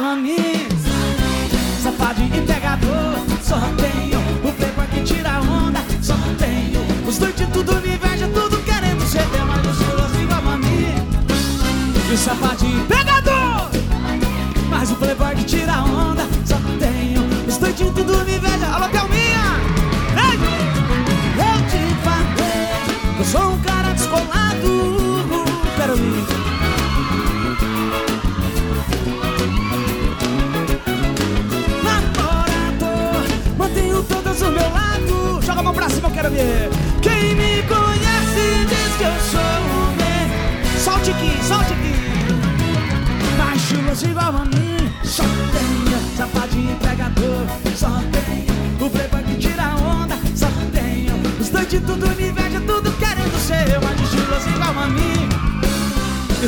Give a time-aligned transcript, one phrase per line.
[0.00, 0.43] para mí.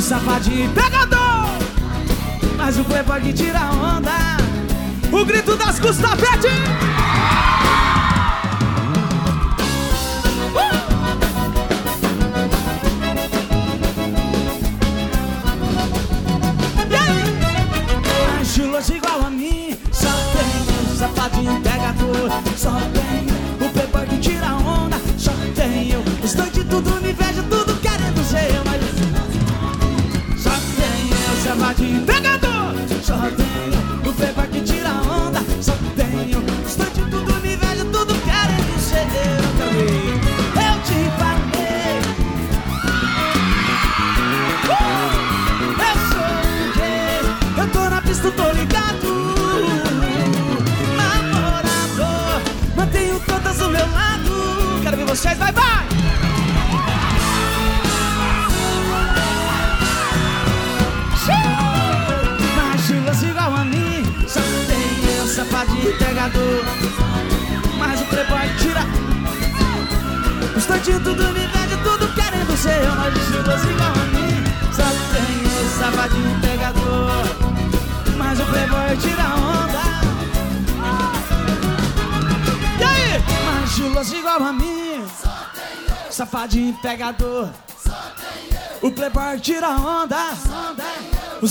[0.07, 1.49] safadinho e pegador.
[2.57, 4.37] Mas o playboy que tira onda.
[5.11, 6.49] O grito das custa pede.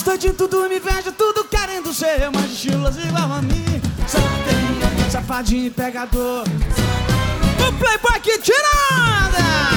[0.05, 3.65] instante tudo me inveja, tudo querendo ser mais estiloso igual a mim.
[5.09, 6.43] Safadinho, e pegador.
[7.57, 9.74] O playboy que tira onda!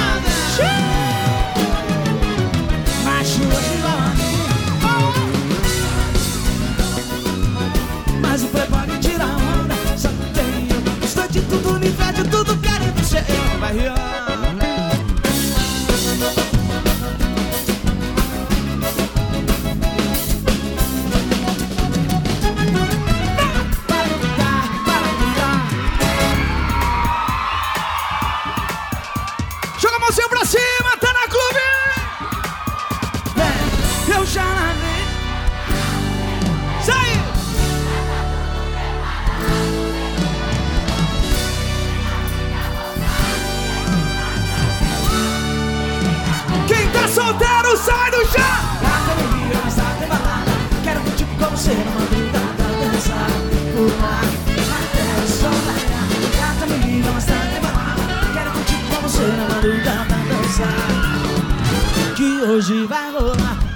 [62.69, 63.32] 지방어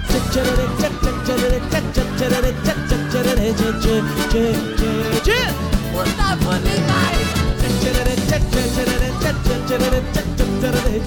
[0.07, 1.69] 짝짜라래 짝짝짜라래
[10.13, 11.03] 짝짝짜라래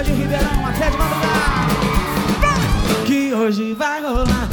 [0.00, 1.30] gostosas de Ribeirão, até de madrugada.
[3.06, 4.48] Que hoje vai rolar.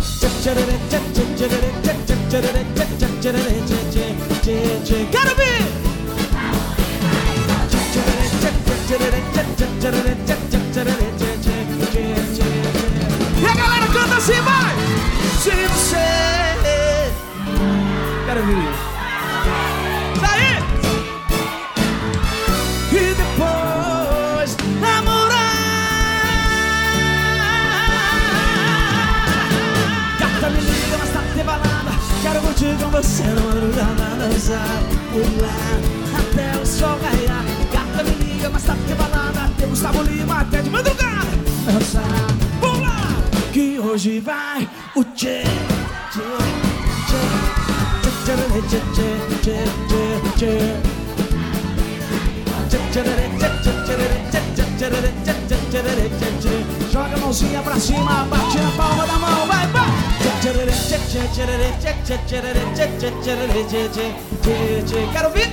[63.23, 65.07] Quero ouvir?
[65.13, 65.47] Quero ouvir?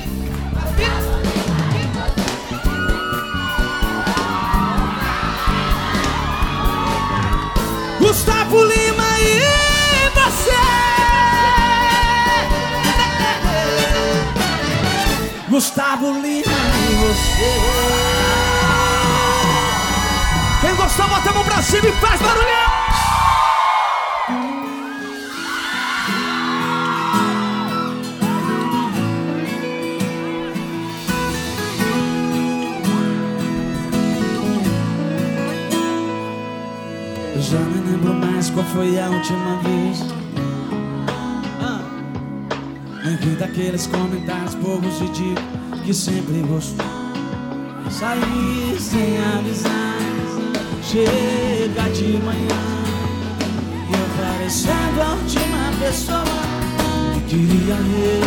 [8.01, 9.41] Gustavo Lima e
[10.15, 10.51] você!
[15.49, 17.53] Gustavo Lima e você.
[20.61, 22.45] Quem gostou, bota a mão pra cima e faz barulho.
[38.75, 40.05] Foi a última vez.
[41.63, 41.81] Ah.
[43.21, 45.41] Vi daqueles comentários bobos e digo
[45.85, 46.85] que sempre gostou.
[47.89, 49.99] Sair sem avisar,
[50.83, 52.63] chega de manhã.
[53.89, 56.25] E eu parecendo a última pessoa
[57.15, 58.25] que queria ver,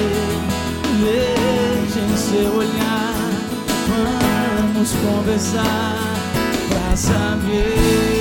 [1.02, 3.14] ver em seu olhar.
[3.90, 5.98] Vamos conversar
[6.70, 8.17] pra saber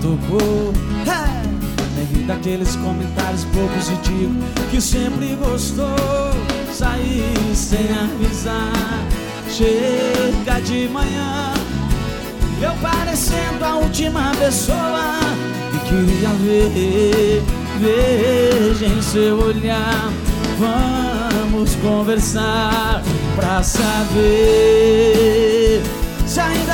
[0.00, 0.72] tocou.
[1.96, 4.34] Nem vi daqueles comentários poucos e digo
[4.70, 6.30] que sempre gostou.
[6.72, 9.06] Sair sem avisar,
[9.48, 11.52] chega de manhã.
[12.62, 15.18] Eu parecendo a última pessoa
[15.72, 17.42] que queria ver,
[17.80, 20.10] veja em seu olhar.
[20.58, 23.02] Vamos conversar
[23.34, 24.20] pra saber
[26.26, 26.69] se ainda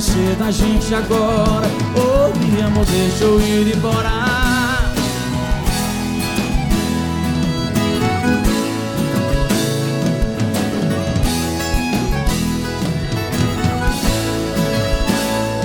[0.00, 1.66] ser da gente agora.
[1.96, 4.10] Ô, meu amor, deixa eu ir embora.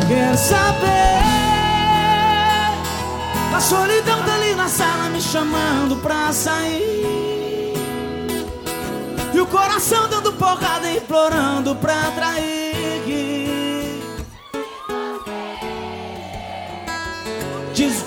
[0.08, 1.14] Quer saber?
[3.56, 7.74] A solidão ali na sala me chamando chamando pra sair.
[9.34, 12.73] E o coração dando porrada, implorando pra trair.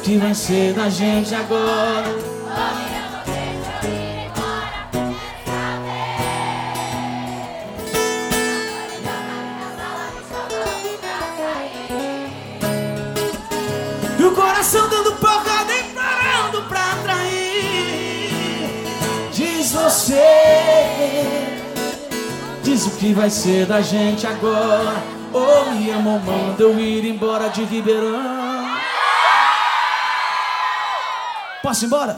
[0.06, 2.14] Que vai ser da gente agora.
[14.16, 18.30] E o coração dando porrada e parando pra trair
[19.32, 20.22] Diz você
[22.62, 25.02] Diz o que vai ser da gente agora.
[25.32, 28.35] Ô oh, minha amor, manda ir embora de Ribeirão
[31.66, 32.16] Posso ir embora?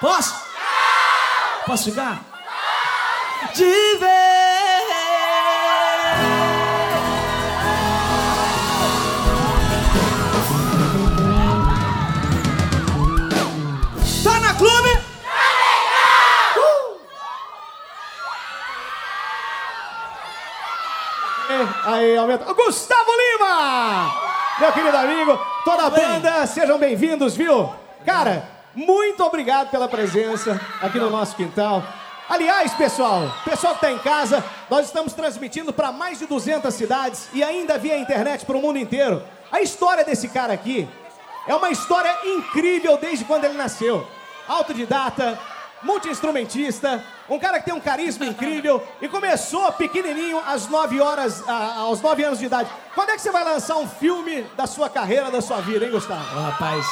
[0.00, 0.34] Posso?
[1.66, 2.20] Posso ficar?
[3.54, 4.06] De vez
[14.24, 14.98] Tá na clube?
[16.56, 16.98] Uh!
[21.84, 22.52] Aí, aumenta.
[22.52, 24.25] Gustavo Lima!
[24.58, 27.70] Meu querido amigo, toda a banda, sejam bem-vindos, viu?
[28.06, 31.82] Cara, muito obrigado pela presença aqui no nosso quintal.
[32.26, 37.28] Aliás, pessoal, pessoal que está em casa, nós estamos transmitindo para mais de 200 cidades
[37.34, 39.22] e ainda via internet para o mundo inteiro.
[39.52, 40.88] A história desse cara aqui
[41.46, 44.06] é uma história incrível desde quando ele nasceu.
[44.48, 45.38] Autodidata,
[45.82, 52.00] multi-instrumentista, um cara que tem um carisma incrível e começou pequenininho às 9 horas, aos
[52.00, 52.68] 9 anos de idade.
[52.94, 55.90] Quando é que você vai lançar um filme da sua carreira, da sua vida, hein,
[55.90, 56.38] Gustavo?
[56.38, 56.86] Ô, rapaz,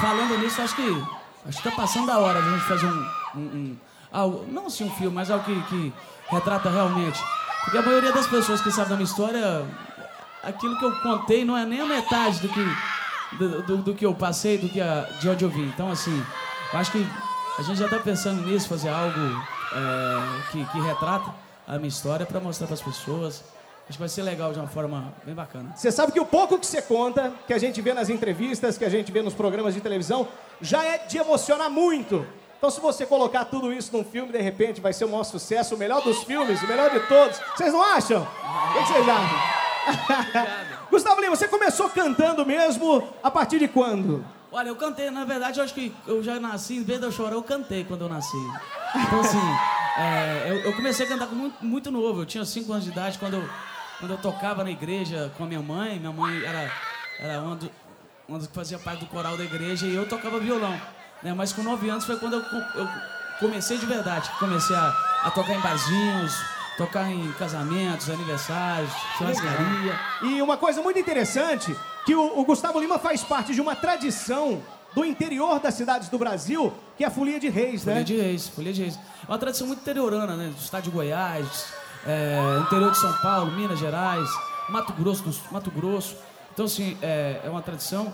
[0.00, 1.04] falando nisso, acho que
[1.48, 3.76] acho que tá passando a hora de a gente fazer um, um, um-
[4.12, 5.92] algo, não assim um filme, mas algo que, que
[6.30, 7.20] retrata realmente.
[7.64, 9.64] Porque a maioria das pessoas que sabem da minha história,
[10.42, 12.76] aquilo que eu contei não é nem a metade do que
[13.38, 15.64] do, do- do que eu passei, do que a, de onde eu vim.
[15.68, 16.24] Então, assim,
[16.74, 17.06] acho que
[17.58, 19.20] a gente já tá pensando nisso, fazer algo
[19.72, 21.34] é, que, que retrata
[21.66, 23.44] a minha história para mostrar para as pessoas.
[23.88, 25.72] Acho que vai ser legal de uma forma bem bacana.
[25.76, 28.84] Você sabe que o pouco que você conta, que a gente vê nas entrevistas, que
[28.84, 30.28] a gente vê nos programas de televisão,
[30.60, 32.24] já é de emocionar muito.
[32.56, 35.74] Então, se você colocar tudo isso num filme, de repente vai ser o maior sucesso,
[35.74, 37.38] o melhor dos filmes, o melhor de todos.
[37.56, 38.22] Vocês não acham?
[38.22, 39.52] O que vocês acham?
[40.88, 44.24] Gustavo Lima, você começou cantando mesmo a partir de quando?
[44.54, 47.10] Olha, eu cantei, na verdade, eu acho que eu já nasci, em vez de eu
[47.10, 48.36] chorar, eu cantei quando eu nasci.
[48.94, 49.38] Então, assim,
[49.96, 52.20] é, eu, eu comecei a cantar muito, muito novo.
[52.20, 53.48] Eu tinha 5 anos de idade quando eu,
[53.98, 55.98] quando eu tocava na igreja com a minha mãe.
[55.98, 56.70] Minha mãe era,
[57.18, 57.70] era uma, do,
[58.28, 60.78] uma que fazia parte do coral da igreja e eu tocava violão.
[61.22, 61.32] Né?
[61.32, 62.42] Mas com 9 anos foi quando eu,
[62.74, 62.88] eu
[63.40, 64.30] comecei de verdade.
[64.38, 66.44] Comecei a, a tocar em barzinhos,
[66.76, 69.98] tocar em casamentos, aniversários, churrascaria.
[70.22, 71.74] E uma coisa muito interessante,
[72.04, 74.62] que o, o Gustavo Lima faz parte de uma tradição
[74.94, 77.92] do interior das cidades do Brasil, que é a Folia de Reis, né?
[77.92, 78.96] Folia de Reis, Folia de Reis.
[78.96, 80.48] É uma tradição muito interiorana, né?
[80.48, 81.72] Do estado de Goiás,
[82.06, 84.28] é, interior de São Paulo, Minas Gerais,
[84.68, 86.16] Mato Grosso, do, Mato Grosso.
[86.52, 88.12] Então, assim, é, é uma tradição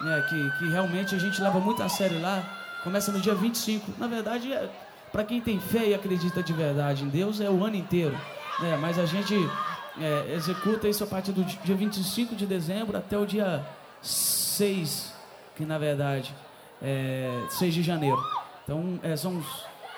[0.00, 2.42] né, que, que realmente a gente leva muito a sério lá.
[2.84, 3.92] Começa no dia 25.
[3.98, 4.70] Na verdade, é,
[5.12, 8.16] para quem tem fé e acredita de verdade em Deus, é o ano inteiro.
[8.60, 8.76] Né?
[8.80, 9.34] Mas a gente
[10.00, 13.64] é, executa isso a partir do dia 25 de dezembro até o dia
[14.02, 15.12] 6,
[15.56, 16.34] que na verdade
[16.82, 18.22] é 6 de janeiro.
[18.64, 19.42] Então, é, são,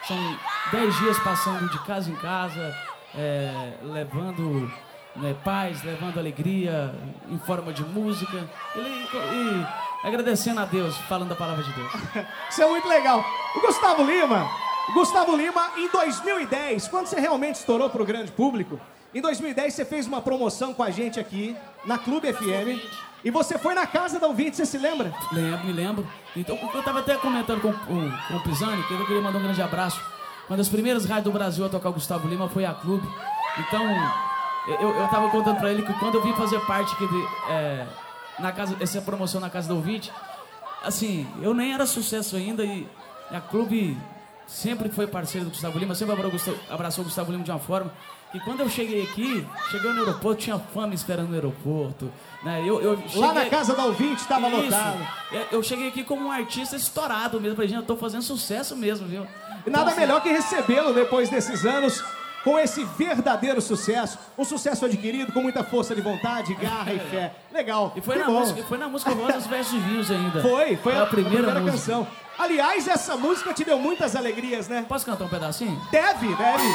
[0.07, 0.39] são
[0.73, 2.75] 10 dias passando de casa em casa,
[3.15, 4.71] é, levando
[5.17, 6.95] né, paz, levando alegria
[7.29, 11.93] em forma de música e, agradecendo a Deus, falando a palavra de Deus.
[12.49, 13.25] Isso é muito legal.
[13.57, 14.49] O Gustavo Lima,
[14.93, 18.81] Gustavo Lima, em 2010, quando você realmente estourou para o grande público,
[19.15, 22.81] em 2010 você fez uma promoção com a gente aqui, na Clube FM,
[23.25, 25.13] e você foi na casa da ouvinte, você se lembra?
[25.33, 26.07] Lembro, me lembro.
[26.35, 29.43] Então, eu estava até comentando com, com, com o Pisani, que eu queria mandar um
[29.43, 30.01] grande abraço.
[30.49, 33.07] Uma das primeiras rádios do Brasil a tocar o Gustavo Lima foi a Clube.
[33.59, 33.85] Então,
[34.67, 37.87] eu, eu tava contando para ele que quando eu vim fazer parte aqui de, é,
[38.39, 40.11] na casa, essa promoção na casa do ouvinte,
[40.83, 42.87] assim, eu nem era sucesso ainda e
[43.31, 43.97] a Clube
[44.51, 46.15] sempre foi parceiro do Gustavo Lima, sempre
[46.69, 47.93] abraçou, o Gustavo Lima de uma forma
[48.33, 52.13] que quando eu cheguei aqui, cheguei no aeroporto, tinha fã me esperando no aeroporto,
[52.45, 52.61] né?
[52.65, 55.05] Eu, eu Lá na cheguei- casa da ouvinte estava lotado.
[55.33, 57.57] É, Eu cheguei aqui como um artista estourado mesmo.
[57.57, 59.23] Falei, gente, eu tô fazendo sucesso mesmo, viu?
[59.25, 59.27] E
[59.69, 62.05] Então, nada assim, melhor que recebê-lo depois desses anos
[62.45, 64.19] com esse verdadeiro sucesso.
[64.37, 67.33] Um sucesso adquirido com muita força de vontade, garra e fé.
[67.53, 67.93] Legal.
[67.97, 68.41] E foi que na, bom.
[68.41, 70.43] música, foi na música dos Versos Divinos ainda.
[70.43, 71.71] Foi, foi a, primeira, música.
[71.71, 72.07] canção.
[72.39, 74.85] Aliás, essa música te deu muitas alegrias, né?
[74.89, 75.79] Posso cantar um pedacinho?
[75.91, 76.69] Deve, deve.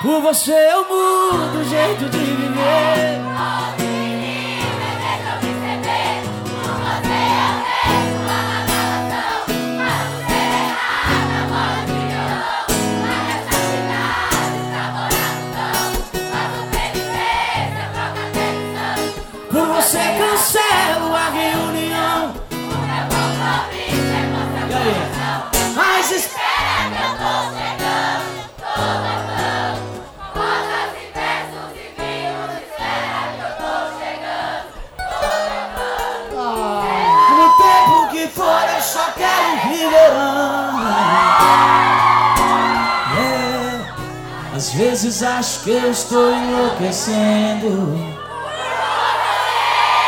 [0.00, 4.03] Por você eu mudo o jeito de viver.
[44.74, 47.70] Vezes acho que eu estou enlouquecendo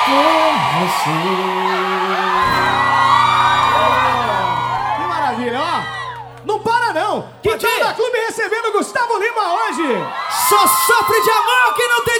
[0.04, 0.26] por
[0.80, 1.10] você.
[4.96, 5.82] Que maravilha, ó.
[6.44, 7.28] Não para não.
[7.80, 10.04] Da Clube recebendo Gustavo Lima hoje.
[10.48, 12.15] Só sofre de amor que não tem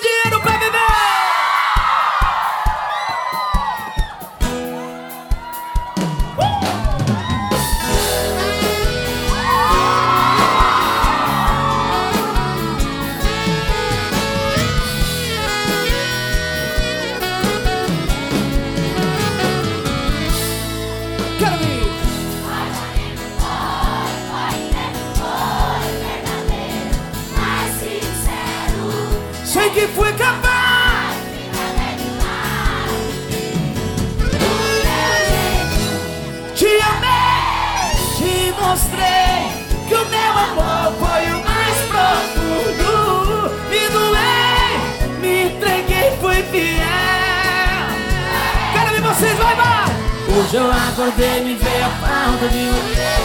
[50.47, 53.17] Hoje eu acordei, me veio a falta de você.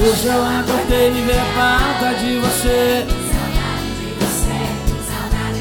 [0.00, 3.04] Hoje eu acordei, me veio a falta de você.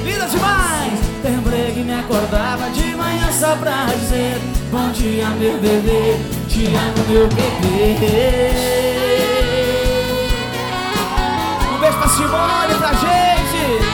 [0.03, 0.99] Linda demais!
[1.23, 7.03] Lembrei que me acordava de manhã só pra dizer Bom dia, meu bebê, te amo,
[7.09, 8.84] meu bebê.
[11.85, 13.85] Beijo pra Simone, pra gente!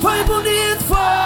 [0.00, 1.21] Foi bonito, foi,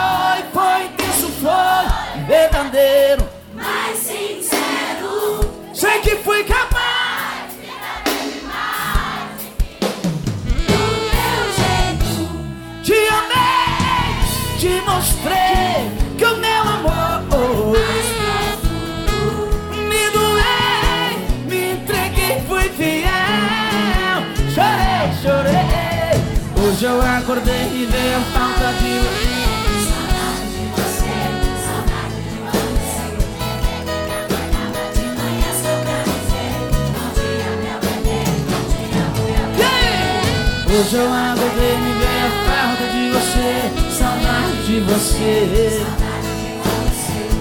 [27.97, 29.35] a falta de você.
[29.89, 31.17] Saudade de você,
[31.67, 33.05] saudade de você.
[34.17, 36.53] Acordava de manhã só pra dizer
[36.95, 39.73] Bom dia, meu bebê, bom dia, meu bebê.
[40.69, 43.53] Hoje eu acordei e me veio a falta de você,
[43.99, 45.35] saudade de você.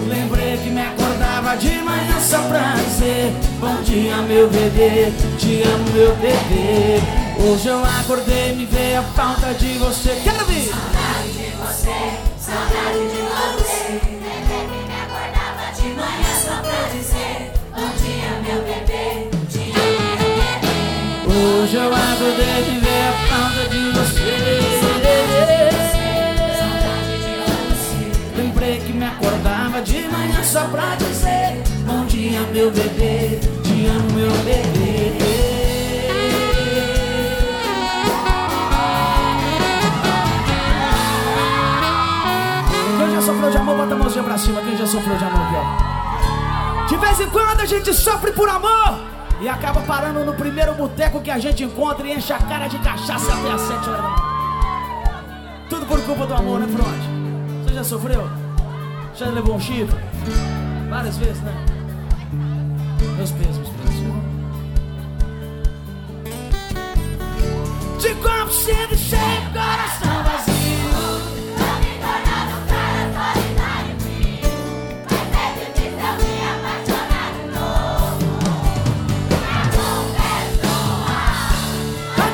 [0.08, 5.86] Lembrei que me acordava de manhã só pra dizer Bom dia meu bebê, te amo
[5.94, 7.02] meu bebê
[7.48, 10.64] Hoje eu acordei e me veio a falta de você Quero ver!
[10.64, 14.02] Saudade de você, saudade de você.
[14.02, 19.30] Lembrei que me acordava de manhã só pra dizer Bom dia, meu bebê,
[19.78, 20.58] amo, meu bebê.
[21.30, 24.26] Hoje eu acordei e me veio a falta de você
[28.86, 33.40] que me acordava de manhã só pra dizer Bom dia meu bebê,
[33.88, 35.55] amo meu bebê
[43.46, 46.88] sofreu de amor, bota a mãozinha pra cima Quem já sofreu de amor aqui, ó
[46.88, 49.00] De vez em quando a gente sofre por amor
[49.42, 52.78] E acaba parando no primeiro boteco que a gente encontra E enche a cara de
[52.80, 54.22] cachaça até às sete horas
[55.70, 57.64] Tudo por culpa do amor, né, Fronte?
[57.64, 58.28] Você já sofreu?
[59.16, 59.98] Já levou um chifre?
[60.90, 61.54] Várias vezes, né?
[63.18, 63.65] Meus pesos,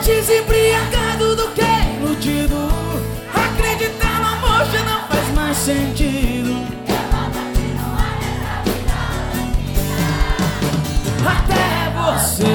[0.01, 2.57] Antes embriagado do que iludido.
[3.35, 6.65] Acreditar no amor já não faz mais sentido.
[11.23, 12.45] Até você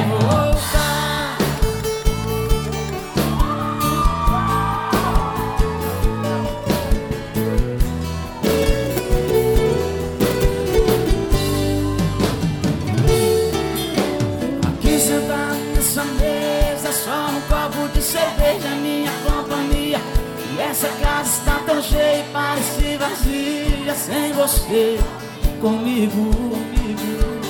[20.77, 24.99] essa casa está tão cheia e parece vazia sem você
[25.59, 27.41] comigo, comigo.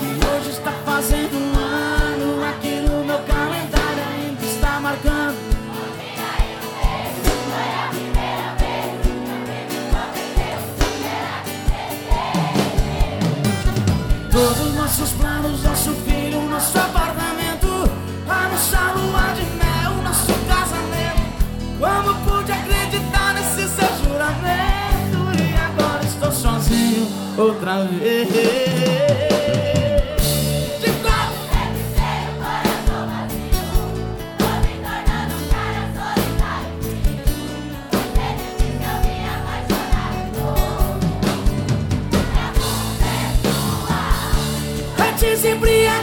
[0.00, 5.36] E hoje está fazendo um ano, aqui no meu calendário ainda está marcando.
[14.32, 16.09] Todos nossos planos, nosso filho,
[27.40, 28.28] outra vez.
[45.40, 45.99] Sempre sem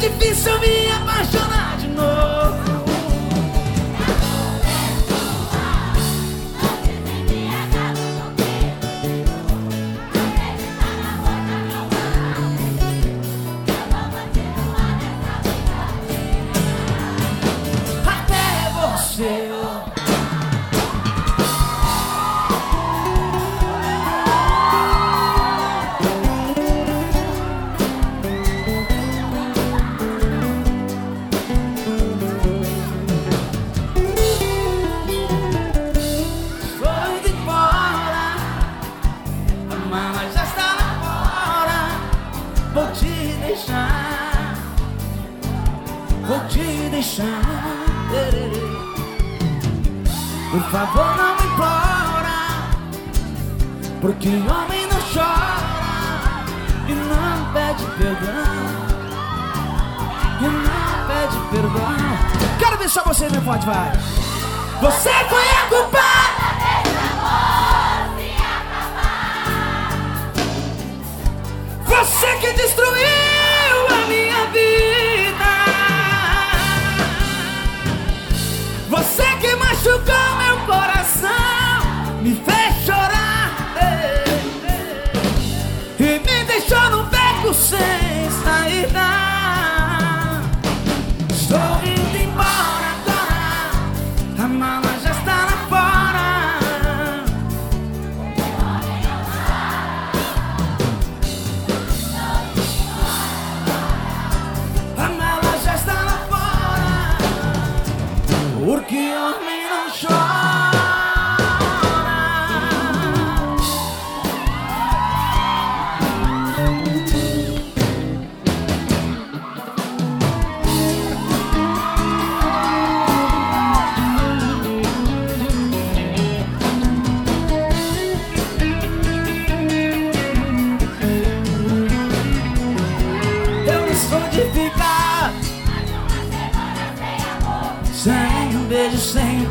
[0.00, 1.29] difícil me apaixonar
[50.70, 52.38] favor, não me implora,
[54.00, 56.44] porque homem não chora
[56.86, 58.80] e não pede perdão.
[60.40, 61.96] E não pede perdão.
[62.58, 63.92] Quero ver só você, meu forte, vai.
[64.80, 66.40] Você foi a culpada.
[71.84, 75.50] Você que destruiu a minha vida.
[78.88, 80.39] Você que machucou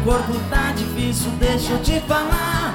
[0.10, 2.74] corpo tá difícil, deixa eu te falar.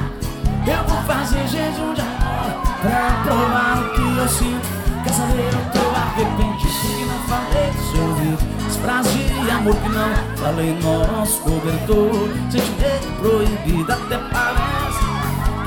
[0.67, 4.67] Eu vou fazer jejum de amor Pra provar o que eu sinto.
[5.03, 9.77] Quer saber, eu tô arrependido Que não falei do seu ouvido As frases de amor
[9.77, 10.79] que não falei.
[10.81, 15.05] No nosso cobertor Sentimento proibido até parece.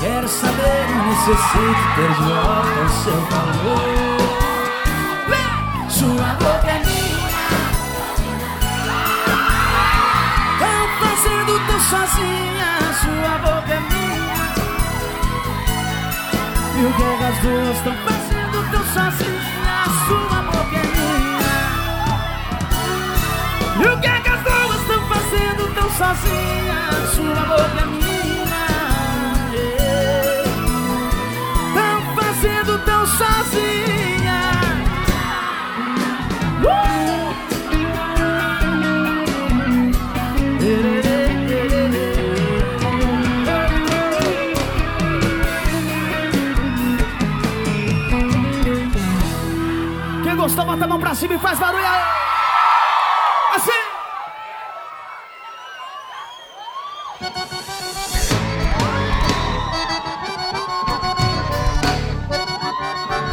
[0.00, 4.18] Quero saber, necessito ter de volta o seu valor.
[5.88, 6.57] Sua boca
[11.78, 14.42] tão sozinha Sua boca é minha.
[16.76, 21.52] E o que é as duas tão fazendo tão sozinha Sua boca é minha.
[23.76, 26.80] E o que é as duas tão fazendo tão sozinha
[27.14, 28.64] Sua boca é minha.
[29.52, 30.42] Yeah.
[31.74, 34.40] Tão fazendo tão sozinha.
[36.60, 37.07] Quem
[50.58, 52.02] gostou, bota a mão pra cima e faz barulho aí.
[53.54, 53.70] Assim.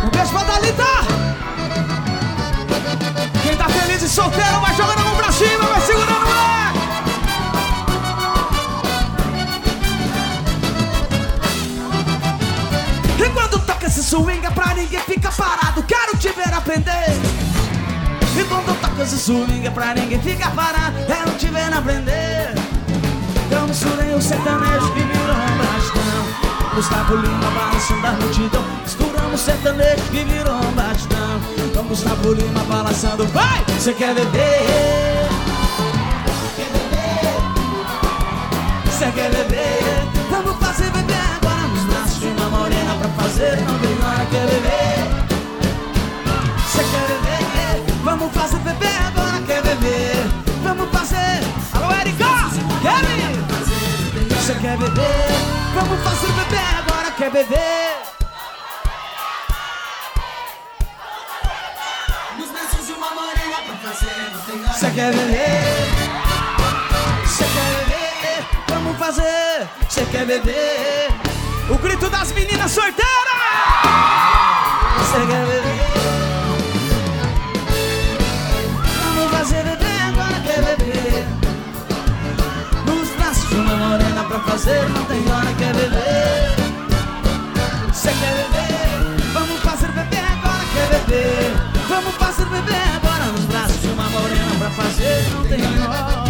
[0.04, 0.84] Um beijo pra Thalita.
[3.42, 6.46] Quem tá feliz e solteiro vai jogando a mão pra cima, vai segurando o moleque.
[13.18, 17.15] E quando toca esse swing é pra ninguém fica parado Quero te ver aprender
[19.06, 22.56] esse swing é pra ninguém fica parado Quero te ver aprender
[23.52, 29.44] Eu misturei o sertanejo que virou um bastão Gustavo Lima balançando a multidão Misturamos o
[29.44, 31.40] sertanejo que virou um bastão
[31.76, 33.64] Com Gustavo Lima balançando Vai!
[33.78, 35.30] Você quer beber?
[38.86, 40.08] Você quer beber?
[40.32, 43.58] Vamos fazer beber agora nos braços de uma morena pra fazer.
[43.58, 45.26] Não tem hora, quer beber?
[46.66, 47.26] Você quer beber?
[48.06, 48.60] Vamos fazer
[56.06, 57.98] fazer beber agora, quer beber?
[62.38, 64.64] Nos braços de uma morena pra fazer, não tem.
[64.74, 65.64] Você quer beber?
[67.26, 68.46] Você quer beber?
[68.68, 69.68] Vamos fazer.
[69.90, 71.10] Você quer beber?
[71.72, 73.06] O grito das meninas solteiras!
[75.00, 75.86] Você quer beber?
[79.16, 81.26] Vamos fazer beber agora, quer beber?
[82.86, 85.55] Nos braços de uma morena pra fazer, não tem hora,
[91.88, 96.26] Vamos fazer beber agora nos braços de uma morena pra fazer, não tem hora.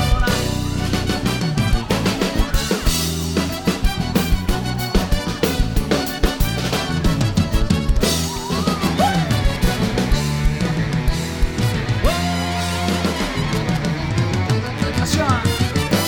[15.01, 15.19] Assim.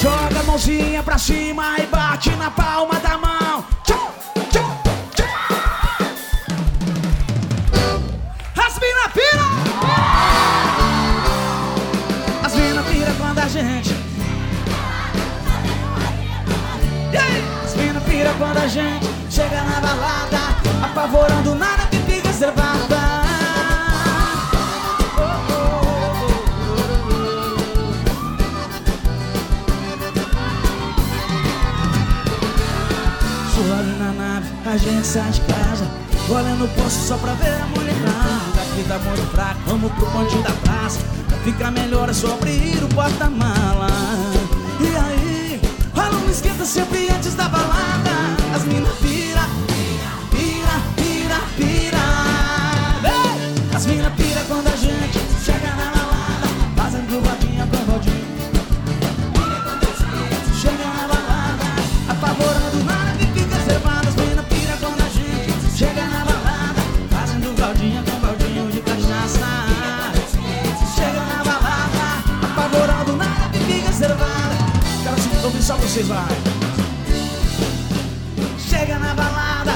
[0.01, 3.57] Joga a mãozinha pra cima e bate na palma da mão.
[18.47, 20.38] Quando a gente chega na balada,
[20.81, 22.97] apavorando nada que fica reservada.
[33.53, 35.88] Suave na nave, a gente sai de casa.
[36.29, 40.43] Olha no poço só pra ver a mulherada Daqui tá muito fraco, vamos pro pontinho
[40.43, 40.99] da praça.
[41.27, 43.88] Pra ficar melhor é só abrir o porta-mala.
[44.79, 45.62] E aí,
[45.93, 48.37] rola um esquenta sempre antes da balada
[48.67, 49.47] mina pira,
[50.32, 52.03] pira, pira, pira!
[53.75, 58.27] As mina pira quando a gente chega na balada Fazendo rodinha com rodinha
[60.60, 61.65] Chega na balada,
[62.10, 64.08] apavorando nada que fica reservado.
[64.08, 69.45] As mina pira quando a gente chega na balada, fazendo baldinha com baldinho de cachaça.
[70.95, 72.08] Chega na balada,
[72.43, 74.56] apavorando nada que fica reservado.
[75.03, 76.57] Quero ouvir só vocês, vai.
[78.78, 79.72] Chega na balada,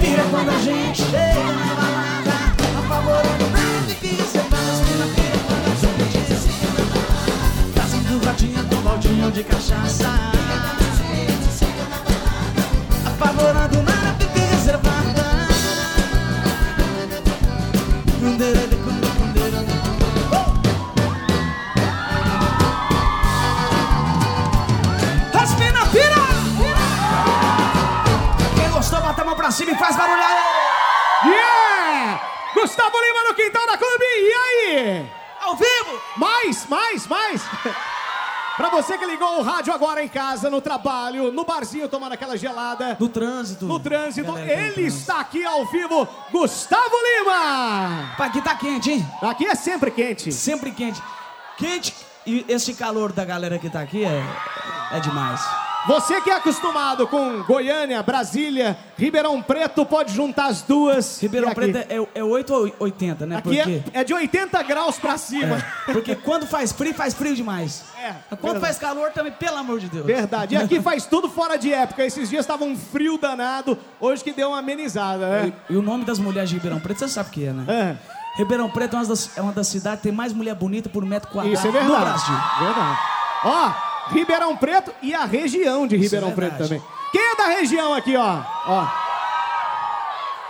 [0.00, 2.36] pira quando a gente chega na balada,
[2.78, 4.70] apavorando nada que fica reservado.
[4.70, 7.72] As mina pira quando a gente chega na balada.
[7.74, 10.19] Fazendo rodinha com baldinho de cachaça
[29.50, 31.30] pra cima e faz barulho aí!
[31.30, 32.20] Yeah!
[32.54, 35.10] Gustavo Lima no quintal da Clube, e aí?
[35.40, 36.00] Ao vivo!
[36.16, 37.42] Mais, mais, mais!
[38.56, 42.36] Pra você que ligou o rádio agora em casa, no trabalho, no barzinho tomando aquela
[42.36, 43.64] gelada, No trânsito.
[43.64, 44.98] no trânsito, Galera, ele trânsito.
[44.98, 48.14] está aqui ao vivo, Gustavo Lima!
[48.18, 49.06] Aqui tá quente, hein?
[49.22, 50.30] Aqui é sempre quente.
[50.30, 51.02] Sempre quente.
[51.56, 51.94] Quente
[52.26, 54.22] e esse calor da galera que tá aqui é,
[54.92, 55.40] é demais.
[55.86, 61.20] Você que é acostumado com Goiânia, Brasília, Ribeirão Preto, pode juntar as duas.
[61.20, 63.36] Ribeirão Preto é, é 8 ou 80, né?
[63.36, 65.56] Aqui Porque, é, é de 80 graus pra cima.
[65.88, 67.84] é, porque quando faz frio, faz frio demais.
[67.98, 68.60] É, Quando verdade.
[68.60, 70.04] faz calor também, pelo amor de Deus.
[70.06, 70.54] Verdade.
[70.54, 72.04] E aqui faz tudo fora de época.
[72.04, 75.52] Esses dias estava um frio danado, hoje que deu uma amenizada, né?
[75.68, 77.64] E, e o nome das mulheres de Ribeirão Preto, você sabe o que é, né?
[77.68, 77.96] É.
[78.36, 81.04] Ribeirão Preto é uma, das, é uma das cidades que tem mais mulher bonita por
[81.04, 82.00] metro quadrado Isso é no verdade.
[82.04, 82.34] Brasil.
[82.60, 82.98] Verdade.
[83.44, 86.82] Ó, Ribeirão Preto e a região de Ribeirão é Preto também.
[87.12, 88.42] Quem é da região aqui, ó?
[88.66, 88.86] Ó,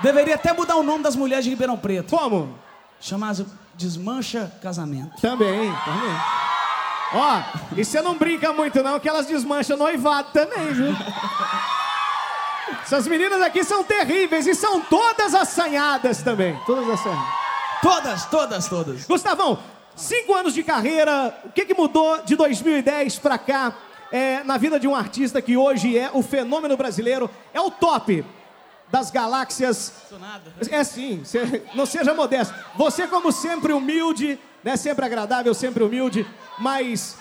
[0.00, 2.16] Deveria até mudar o nome das mulheres de Ribeirão Preto.
[2.16, 2.58] como?
[3.00, 3.34] Chamar
[3.74, 5.20] Desmancha Casamento.
[5.20, 6.16] Também, também.
[7.12, 7.40] Ó,
[7.76, 10.94] e você não brinca muito não, que elas desmancham noivado também, viu?
[12.82, 16.58] Essas meninas aqui são terríveis e são todas assanhadas também.
[16.66, 17.28] Todas assanhadas.
[17.82, 19.06] Todas, todas, todas.
[19.06, 19.58] Gustavão,
[20.00, 23.74] cinco anos de carreira, o que, que mudou de 2010 pra cá
[24.12, 28.24] é, na vida de um artista que hoje é o fenômeno brasileiro, é o top
[28.90, 29.92] das galáxias?
[30.70, 32.52] É sim, cê- não seja modesto.
[32.76, 34.76] Você, como sempre, humilde, né?
[34.76, 36.26] Sempre agradável, sempre humilde,
[36.58, 37.16] mas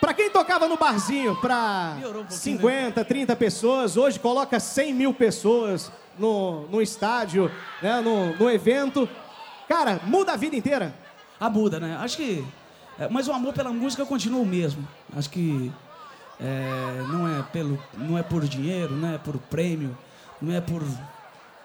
[0.00, 4.94] pra quem tocava no barzinho, pra Piorou um pouquinho, 50, 30 pessoas, hoje coloca 100
[4.94, 7.50] mil pessoas no, no estádio,
[7.82, 8.00] né?
[8.00, 9.06] no, no evento.
[9.68, 10.94] Cara, muda a vida inteira.
[11.38, 11.96] A muda, né?
[12.00, 12.44] Acho que
[12.98, 14.86] É, mas o amor pela música continua o mesmo.
[15.14, 15.70] Acho que
[16.40, 19.96] é, não, é pelo, não é por dinheiro, não é por prêmio,
[20.40, 20.82] não é por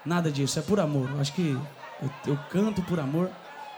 [0.06, 1.10] nada disso, é por amor.
[1.20, 1.58] Acho que
[2.02, 3.30] eu, eu canto por amor.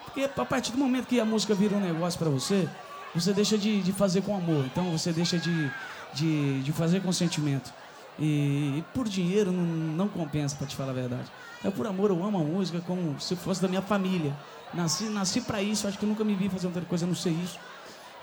[0.05, 2.67] Porque a partir do momento que a música vira um negócio para você,
[3.13, 4.65] você deixa de, de fazer com amor.
[4.65, 5.71] Então você deixa de,
[6.13, 7.71] de, de fazer com sentimento.
[8.19, 11.31] E, e por dinheiro não, não compensa, para te falar a verdade.
[11.63, 14.35] É por amor, eu amo a música como se fosse da minha família.
[14.73, 17.59] Nasci, nasci para isso, acho que nunca me vi fazer outra coisa não ser isso.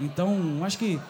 [0.01, 1.01] Então, acho que.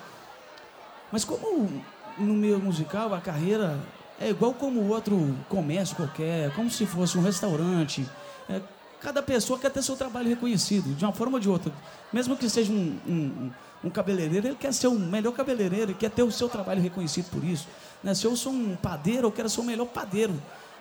[1.11, 1.83] Mas como
[2.19, 3.79] no meio musical a carreira
[4.21, 8.07] é igual como outro comércio qualquer, como se fosse um restaurante.
[8.49, 8.61] É,
[9.01, 11.73] cada pessoa quer ter seu trabalho reconhecido, de uma forma ou de outra.
[12.13, 13.51] Mesmo que seja um, um,
[13.85, 17.31] um cabeleireiro, ele quer ser o melhor cabeleireiro, ele quer ter o seu trabalho reconhecido
[17.31, 17.67] por isso.
[18.05, 18.15] Né?
[18.15, 20.35] Se eu sou um padeiro, eu quero ser o melhor padeiro.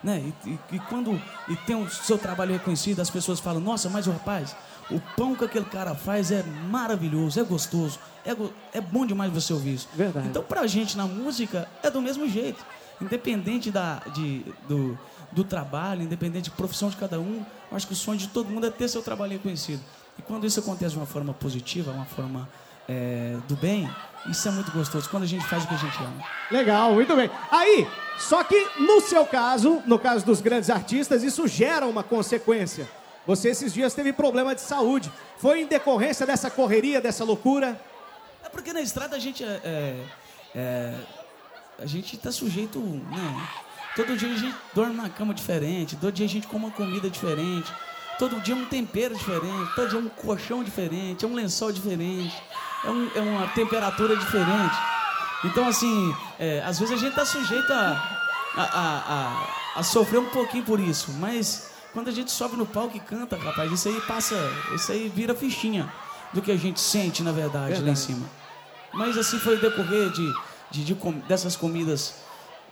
[0.04, 0.32] Né?
[0.46, 4.08] E, e, e quando e tem o seu trabalho reconhecido, as pessoas falam: Nossa, mas
[4.08, 4.56] o rapaz,
[4.90, 9.32] o pão que aquele cara faz é maravilhoso, é gostoso, é, go é bom demais
[9.32, 9.90] você ouvir isso.
[9.94, 10.28] Verdade.
[10.28, 12.64] Então, pra gente na música, é do mesmo jeito.
[13.02, 14.98] Independente da, de, do,
[15.32, 18.50] do trabalho, independente da profissão de cada um, eu acho que o sonho de todo
[18.50, 19.82] mundo é ter seu trabalho reconhecido.
[20.18, 22.50] E quando isso acontece de uma forma positiva, uma forma
[22.90, 23.90] é, do bem,
[24.28, 25.10] isso é muito gostoso.
[25.10, 26.24] Quando a gente faz o que a gente ama.
[26.52, 27.30] Legal, muito bem.
[27.52, 27.88] Aí,
[28.20, 32.88] só que no seu caso, no caso dos grandes artistas, isso gera uma consequência.
[33.26, 35.12] Você esses dias teve problema de saúde.
[35.38, 37.80] Foi em decorrência dessa correria, dessa loucura?
[38.44, 40.06] É porque na estrada a gente é, é,
[40.56, 40.94] é
[41.82, 43.48] a gente está sujeito, né?
[43.96, 47.10] Todo dia a gente dorme numa cama diferente, todo dia a gente come uma comida
[47.10, 47.72] diferente,
[48.18, 52.36] todo dia um tempero diferente, todo dia um colchão diferente, é um lençol diferente,
[52.84, 54.99] é, um, é uma temperatura diferente.
[55.44, 58.20] Então, assim, é, às vezes a gente está sujeito a,
[58.58, 62.98] a, a, a, sofrer um pouquinho por isso, mas quando a gente sobe no palco
[62.98, 64.36] e canta, rapaz, isso aí passa,
[64.76, 65.92] isso aí vira fichinha
[66.34, 67.86] do que a gente sente, na verdade, verdade.
[67.86, 68.26] lá em cima.
[68.94, 70.34] Mas assim foi o decorrer de,
[70.72, 72.16] de, de com, dessas comidas.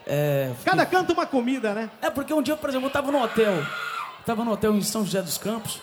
[0.06, 0.94] É, Cada que...
[0.94, 1.90] canto uma comida, né?
[2.02, 3.64] É, porque um dia, por exemplo, eu estava no hotel,
[4.20, 5.80] estava no hotel em São José dos Campos,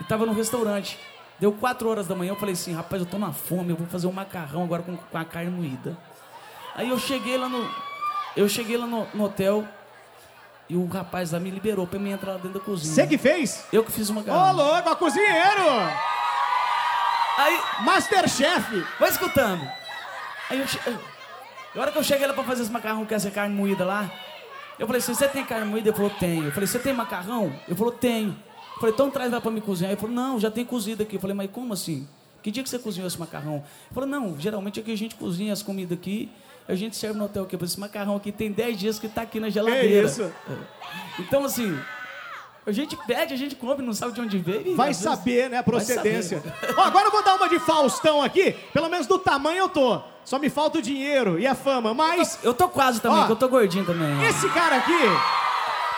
[0.00, 0.98] e estava no restaurante.
[1.38, 3.86] Deu quatro horas da manhã, eu falei assim, rapaz, eu tô na fome, eu vou
[3.86, 5.96] fazer um macarrão agora com, com a carne moída.
[6.74, 7.70] Aí eu cheguei lá no.
[8.36, 9.66] Eu cheguei lá no, no hotel
[10.68, 12.92] e o rapaz lá me liberou pra mim entrar lá dentro da cozinha.
[12.92, 13.64] Você que fez?
[13.72, 14.50] Eu que fiz uma macarrão.
[14.50, 15.68] Ô, louco, a cozinheiro!
[17.38, 17.60] Aí.
[17.84, 18.84] Masterchef!
[18.98, 19.62] Vai escutando.
[20.50, 20.66] Aí eu.
[20.66, 20.78] Che...
[21.74, 24.10] A hora que eu cheguei lá pra fazer esse macarrão com essa carne moída lá,
[24.78, 25.88] eu falei assim: você tem carne moída?
[25.88, 26.44] Ele falou: tenho.
[26.44, 27.52] Eu falei: você tem macarrão?
[27.68, 28.30] Ele falou: tenho.
[28.74, 29.92] Eu falei: então traz lá pra me cozinhar.
[29.92, 31.16] Ele falou: não, já tem cozido aqui.
[31.16, 32.08] Eu falei: mas como assim?
[32.42, 33.56] Que dia que você cozinhou esse macarrão?
[33.56, 36.30] Ele falou: não, geralmente é que a gente cozinha as comidas aqui
[36.68, 37.56] a gente serve no hotel aqui.
[37.62, 40.06] Esse macarrão aqui tem 10 dias que está aqui na geladeira.
[40.06, 40.22] É isso.
[40.22, 40.30] É.
[41.18, 41.78] Então, assim,
[42.66, 44.74] a gente pede, a gente compra, não sabe de onde veio.
[44.74, 45.50] Vai saber, vezes...
[45.50, 46.42] né, a procedência.
[46.76, 48.56] Ó, agora eu vou dar uma de Faustão aqui.
[48.72, 50.00] Pelo menos do tamanho eu tô.
[50.24, 52.36] Só me falta o dinheiro e a fama, mas...
[52.36, 54.24] Eu tô, eu tô quase também, ó, que eu tô gordinho também.
[54.24, 54.98] Esse cara aqui,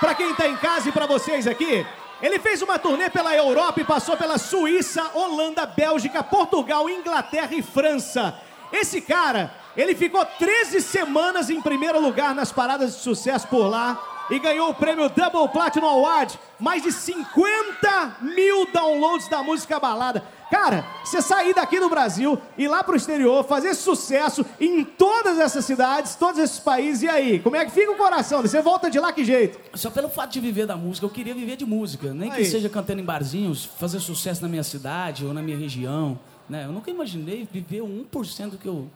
[0.00, 1.86] pra quem tá em casa e pra vocês aqui...
[2.22, 7.60] Ele fez uma turnê pela Europa e passou pela Suíça, Holanda, Bélgica, Portugal, Inglaterra e
[7.60, 8.34] França.
[8.72, 14.00] Esse cara ele ficou 13 semanas em primeiro lugar nas paradas de sucesso por lá
[14.30, 16.38] e ganhou o prêmio Double Platinum Award.
[16.58, 20.24] Mais de 50 mil downloads da música balada.
[20.50, 25.64] Cara, você sair daqui do Brasil, ir lá pro exterior, fazer sucesso em todas essas
[25.64, 27.40] cidades, todos esses países, e aí?
[27.40, 28.42] Como é que fica o coração?
[28.42, 29.58] Você volta de lá que jeito?
[29.74, 32.14] Só pelo fato de viver da música, eu queria viver de música.
[32.14, 32.38] Nem aí.
[32.38, 36.18] que seja cantando em barzinhos, fazer sucesso na minha cidade ou na minha região.
[36.48, 36.64] Né?
[36.64, 38.88] Eu nunca imaginei viver 1% do que eu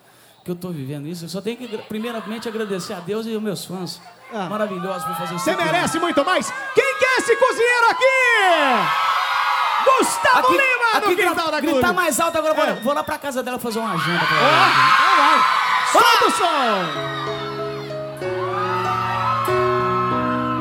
[0.50, 1.24] que eu estou vivendo isso.
[1.24, 4.00] Eu só tenho que, primeiramente, agradecer a Deus e aos meus fãs
[4.32, 4.48] ah.
[4.48, 5.44] maravilhosos por fazer isso.
[5.44, 6.52] Você merece muito mais.
[6.74, 8.04] Quem quer é esse cozinheiro aqui?
[9.84, 12.72] Gustavo aqui, Lima, aqui, no quintal da Gritar mais alto agora.
[12.72, 12.74] É.
[12.74, 14.68] Vou, lá pra casa dela fazer uma janta pra ela.
[14.98, 15.38] Então vai.
[15.92, 17.10] Solta o som.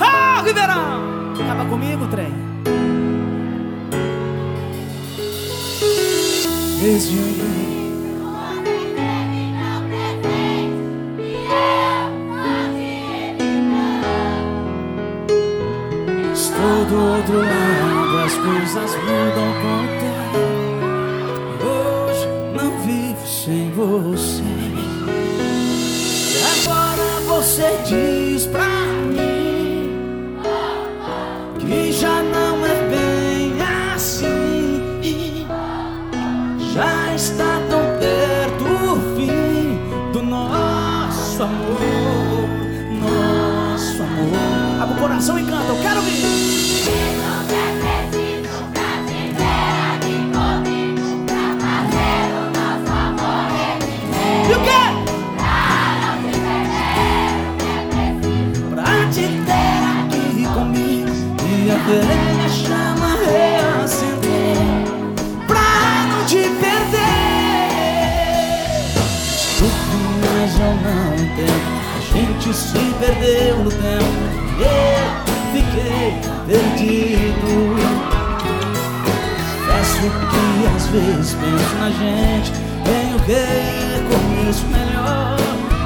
[0.01, 1.33] Ah, Ribeirão!
[1.43, 2.33] Acaba comigo, trem.
[6.81, 7.58] Desde
[16.85, 20.39] do outro lado as coisas mudam com o tempo.
[21.65, 24.43] Hoje não vivo sem você.
[26.61, 28.78] Agora você diz pra
[72.49, 74.29] gente se perdeu no tempo.
[74.59, 75.05] Eu
[75.53, 77.75] fiquei perdido.
[79.67, 82.51] Peço que às vezes penso na gente.
[82.83, 83.43] Tenho que
[84.09, 85.37] começo melhor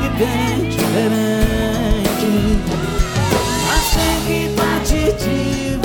[0.03, 2.32] e bem diferente.
[3.68, 5.82] Mas tem que partir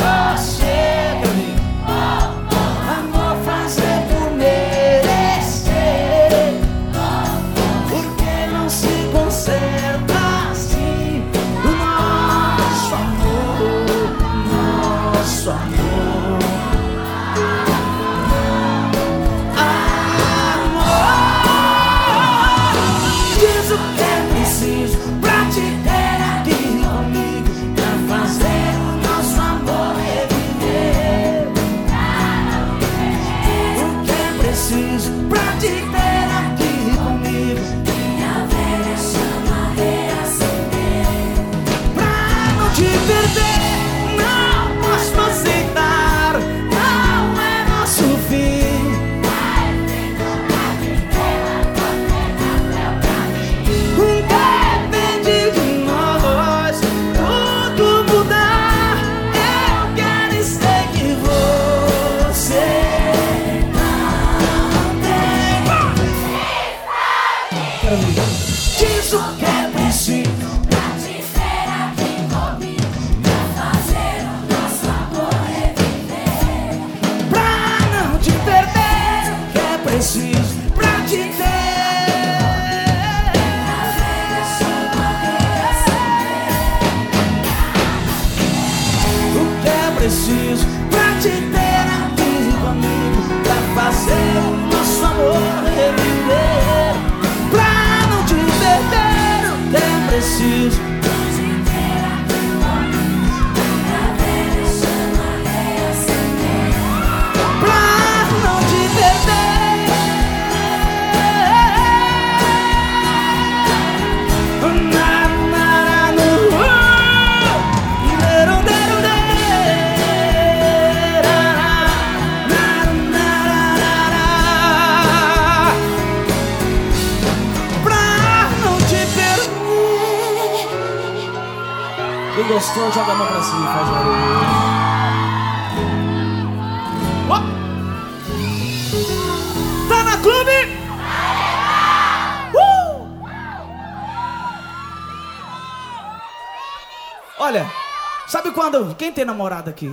[148.99, 149.91] Quem tem namorado aqui?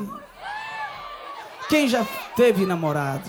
[1.69, 3.23] Quem já teve namorado?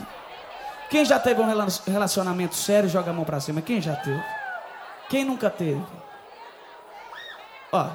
[0.91, 3.61] Quem já teve um rela- relacionamento sério, joga a mão pra cima.
[3.61, 4.23] Quem já teve?
[5.09, 5.83] Quem nunca teve?
[7.73, 7.89] Ó,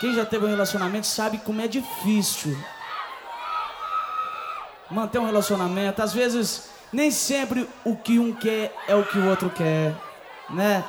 [0.00, 2.56] quem já teve um relacionamento sabe como é difícil
[4.90, 6.02] manter um relacionamento.
[6.02, 9.94] Às vezes, nem sempre o que um quer é o que o outro quer,
[10.48, 10.84] né?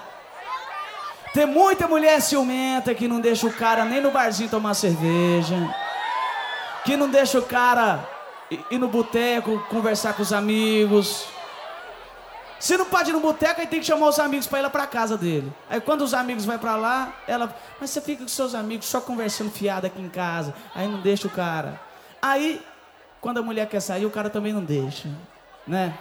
[1.33, 5.55] Tem muita mulher ciumenta que não deixa o cara nem no barzinho tomar cerveja,
[6.83, 8.07] que não deixa o cara
[8.69, 11.25] ir no boteco conversar com os amigos.
[12.59, 14.69] Se não pode ir no boteco, aí tem que chamar os amigos pra ir lá
[14.69, 15.51] pra casa dele.
[15.67, 19.01] Aí quando os amigos vão pra lá, ela, mas você fica com seus amigos só
[19.01, 20.53] conversando fiado aqui em casa.
[20.75, 21.81] Aí não deixa o cara.
[22.21, 22.63] Aí,
[23.19, 25.09] quando a mulher quer sair, o cara também não deixa,
[25.65, 25.97] né?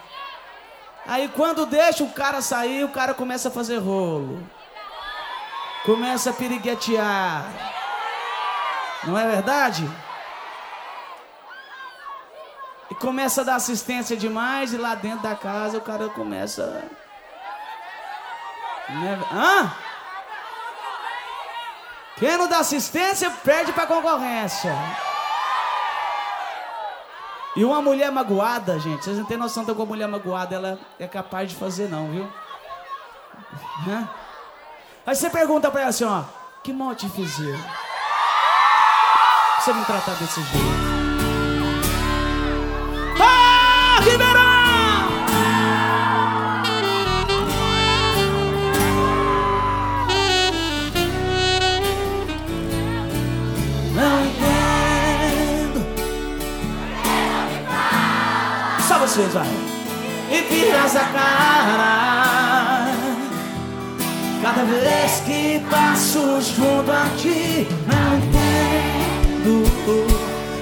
[1.07, 4.47] Aí quando deixa o cara sair, o cara começa a fazer rolo.
[5.87, 7.47] Começa a piriguetear.
[9.05, 9.89] Não é verdade?
[13.01, 16.85] Começa a dar assistência demais e lá dentro da casa o cara começa.
[18.91, 19.19] Né?
[19.33, 19.73] Hã?
[22.19, 24.77] Quem não dá assistência perde pra concorrência.
[27.57, 31.09] E uma mulher magoada, gente, vocês não têm noção de uma mulher magoada ela é
[31.09, 32.31] capaz de fazer não, viu?
[33.89, 34.07] Hã?
[35.07, 36.25] Aí você pergunta pra ela assim, ó,
[36.63, 37.09] que mal te?
[37.09, 37.33] Você
[39.73, 40.90] me tratar desse jeito?
[44.01, 44.41] Ah, Ribeirão!
[53.95, 55.81] Não entendo.
[58.89, 59.47] Só vocês, vai.
[60.31, 62.01] E viras a cara.
[64.43, 69.65] Cada vez que passo junto a ti, não entendo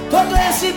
[0.09, 0.73] todo esse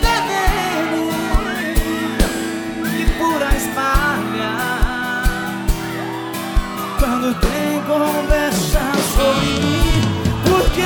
[7.23, 8.81] quando tem conversa
[9.15, 10.01] sobre mim.
[10.45, 10.81] Por quê?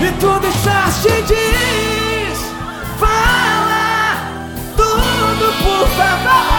[0.00, 2.34] E tu deixaste de
[2.98, 4.16] fala
[4.76, 6.51] tudo, por favor.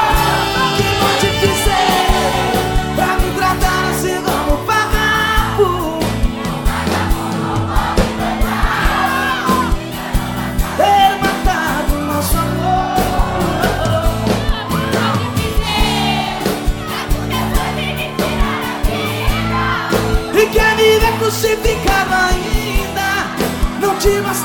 [24.03, 24.42] de.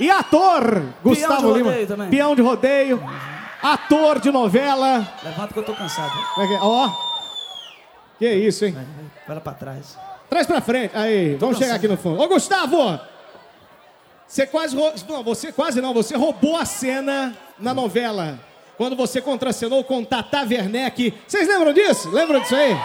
[0.00, 0.82] E ator.
[1.02, 1.72] Gustavo Lima.
[1.86, 2.10] também.
[2.10, 3.02] Peão de rodeio.
[3.62, 5.06] Ator de novela.
[5.22, 6.58] Levanta que eu tô cansado Como é que é?
[6.62, 6.90] Ó.
[8.18, 8.76] Que isso, hein?
[9.26, 9.98] Vai lá pra trás
[10.30, 10.96] Traz pra frente.
[10.96, 12.20] Aí, vamos chegar aqui no fundo.
[12.20, 13.00] Ô, Gustavo!
[14.26, 14.76] Você quase.
[14.76, 15.94] rou- Não, você quase não.
[15.94, 18.38] Você roubou a cena na novela.
[18.76, 21.14] Quando você contracenou com Tata Werneck.
[21.26, 22.10] Vocês lembram disso?
[22.10, 22.76] Lembram disso aí?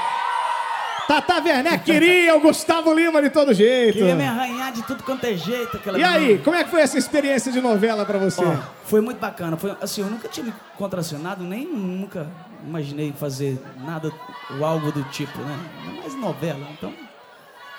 [1.07, 3.97] Tata Werneck queria o Gustavo Lima de todo jeito.
[3.97, 6.81] Queria me arranhar de tudo quanto é jeito aquela E aí, como é que foi
[6.81, 8.43] essa experiência de novela pra você?
[8.43, 9.57] Ó, foi muito bacana.
[9.57, 12.27] Foi, assim, eu nunca tinha me contracionado, nem nunca
[12.65, 14.11] imaginei fazer nada
[14.57, 15.59] ou algo do tipo, né?
[15.85, 16.65] Ainda mais novela.
[16.71, 16.93] Então,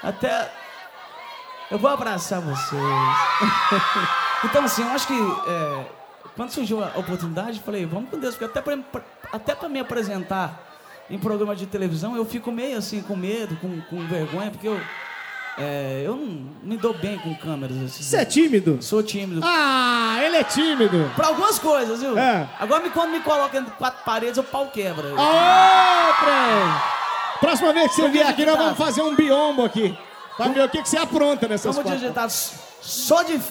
[0.02, 0.50] até
[1.70, 2.82] eu vou abraçar vocês.
[4.44, 5.84] então, assim, eu acho que é,
[6.36, 9.02] quando surgiu a oportunidade, eu falei, vamos com Deus, porque até pra-
[9.32, 10.63] até pra me apresentar
[11.10, 14.80] em programa de televisão, eu fico meio assim, com medo, com, com vergonha, porque eu,
[15.58, 17.76] é, eu não me dou bem com câmeras.
[17.76, 18.78] Assim, Você é tímido?
[18.82, 19.40] Sou tímido.
[19.44, 21.10] Ah, ele é tímido.
[21.14, 22.18] Pra algumas coisas, viu?
[22.18, 22.48] É.
[22.58, 25.08] Agora quando me coloca entre quatro paredes, o pau quebra.
[25.12, 26.94] Ô, trem!
[27.40, 29.96] Próxima vez que você Vamos vier aqui, nós vamos fazer um biombo aqui.
[30.36, 32.00] Pra ver o que, que você apronta nessas Vamos quatro.
[32.00, 32.28] digitar.
[32.30, 33.44] Só, dif...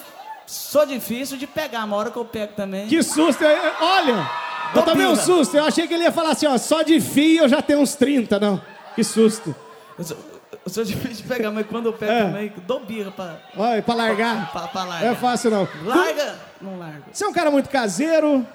[0.46, 2.86] só difícil de pegar, uma hora que eu pego também.
[2.88, 3.42] Que susto!
[3.80, 4.30] Olha,
[4.74, 5.22] eu tomei um pinga.
[5.22, 5.56] susto.
[5.56, 7.94] Eu achei que ele ia falar assim, ó, só de fio eu já tenho uns
[7.94, 8.60] 30, não.
[8.94, 9.54] Que susto.
[9.98, 10.16] Eu sou,
[10.64, 12.24] eu sou difícil de pegar, mas quando eu pego É.
[12.24, 14.50] também, dou birra pra, Olha, pra largar.
[14.52, 15.12] pra, pra largar.
[15.12, 15.68] É fácil, não.
[15.84, 17.02] Larga, não larga.
[17.12, 18.46] Você é um cara muito caseiro.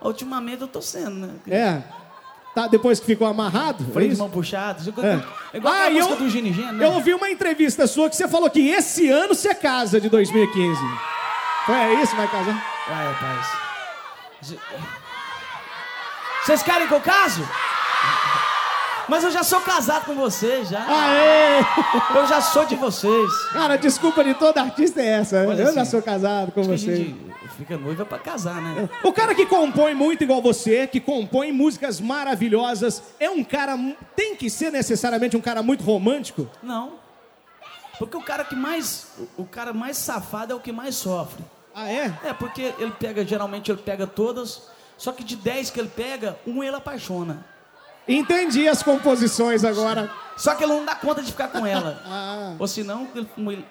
[0.00, 1.30] Ultimamente eu tô sendo, né?
[1.48, 1.82] É.
[2.54, 4.82] Tá, depois que ficou amarrado, foi Freio de mão puxada.
[4.86, 5.22] Igual, É.
[5.54, 6.84] igual Ah, a música eu- do Gini Gini, né?
[6.84, 10.80] Eu ouvi uma entrevista sua que você falou que esse ano você casa de 2015.
[11.64, 12.64] Foi é isso, vai casar?
[12.88, 13.46] Vai, rapaz.
[16.44, 17.46] Vocês querem que eu caso?
[19.08, 20.84] Mas eu já sou casado com vocês, já.
[20.86, 21.60] Aê!
[22.14, 23.30] Eu já sou de vocês.
[23.52, 25.38] Cara, a desculpa de todo artista é essa.
[25.40, 26.96] Olha eu já assim, sou casado com Acho que a você.
[26.96, 28.88] gente fica noiva pra casar, né?
[29.02, 33.76] O cara que compõe muito igual você, que compõe músicas maravilhosas, é um cara.
[34.14, 36.48] Tem que ser necessariamente um cara muito romântico?
[36.62, 36.92] Não.
[37.98, 39.08] Porque o cara que mais.
[39.36, 41.44] O cara mais safado é o que mais sofre.
[41.74, 42.12] Ah, é?
[42.24, 44.62] É, porque ele pega, geralmente ele pega todas,
[45.00, 47.42] só que de 10 que ele pega, um ele apaixona.
[48.06, 50.10] Entendi as composições agora.
[50.36, 52.02] Só que ele não dá conta de ficar com ela.
[52.06, 52.54] Ah.
[52.58, 53.64] Ou senão, ele,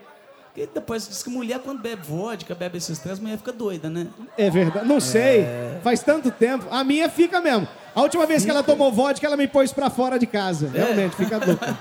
[0.74, 4.08] depois diz que mulher quando bebe vodka, bebe esses três, a mulher fica doida, né?
[4.36, 4.88] É verdade.
[4.88, 5.46] Não sei.
[5.84, 6.66] Faz tanto tempo.
[6.72, 7.68] A minha fica mesmo.
[7.94, 10.68] A última vez que ela tomou vodka, ela me pôs pra fora de casa.
[10.74, 11.78] Realmente, fica louca.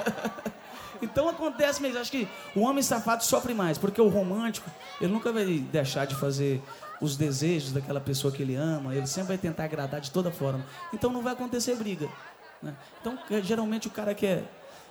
[1.01, 4.69] Então acontece mesmo, acho que o homem safado sofre mais, porque o romântico,
[5.01, 6.61] ele nunca vai deixar de fazer
[7.01, 10.65] os desejos daquela pessoa que ele ama, ele sempre vai tentar agradar de toda forma.
[10.93, 12.09] Então não vai acontecer briga.
[12.63, 12.75] né?
[13.01, 14.43] Então, é, geralmente o cara que é,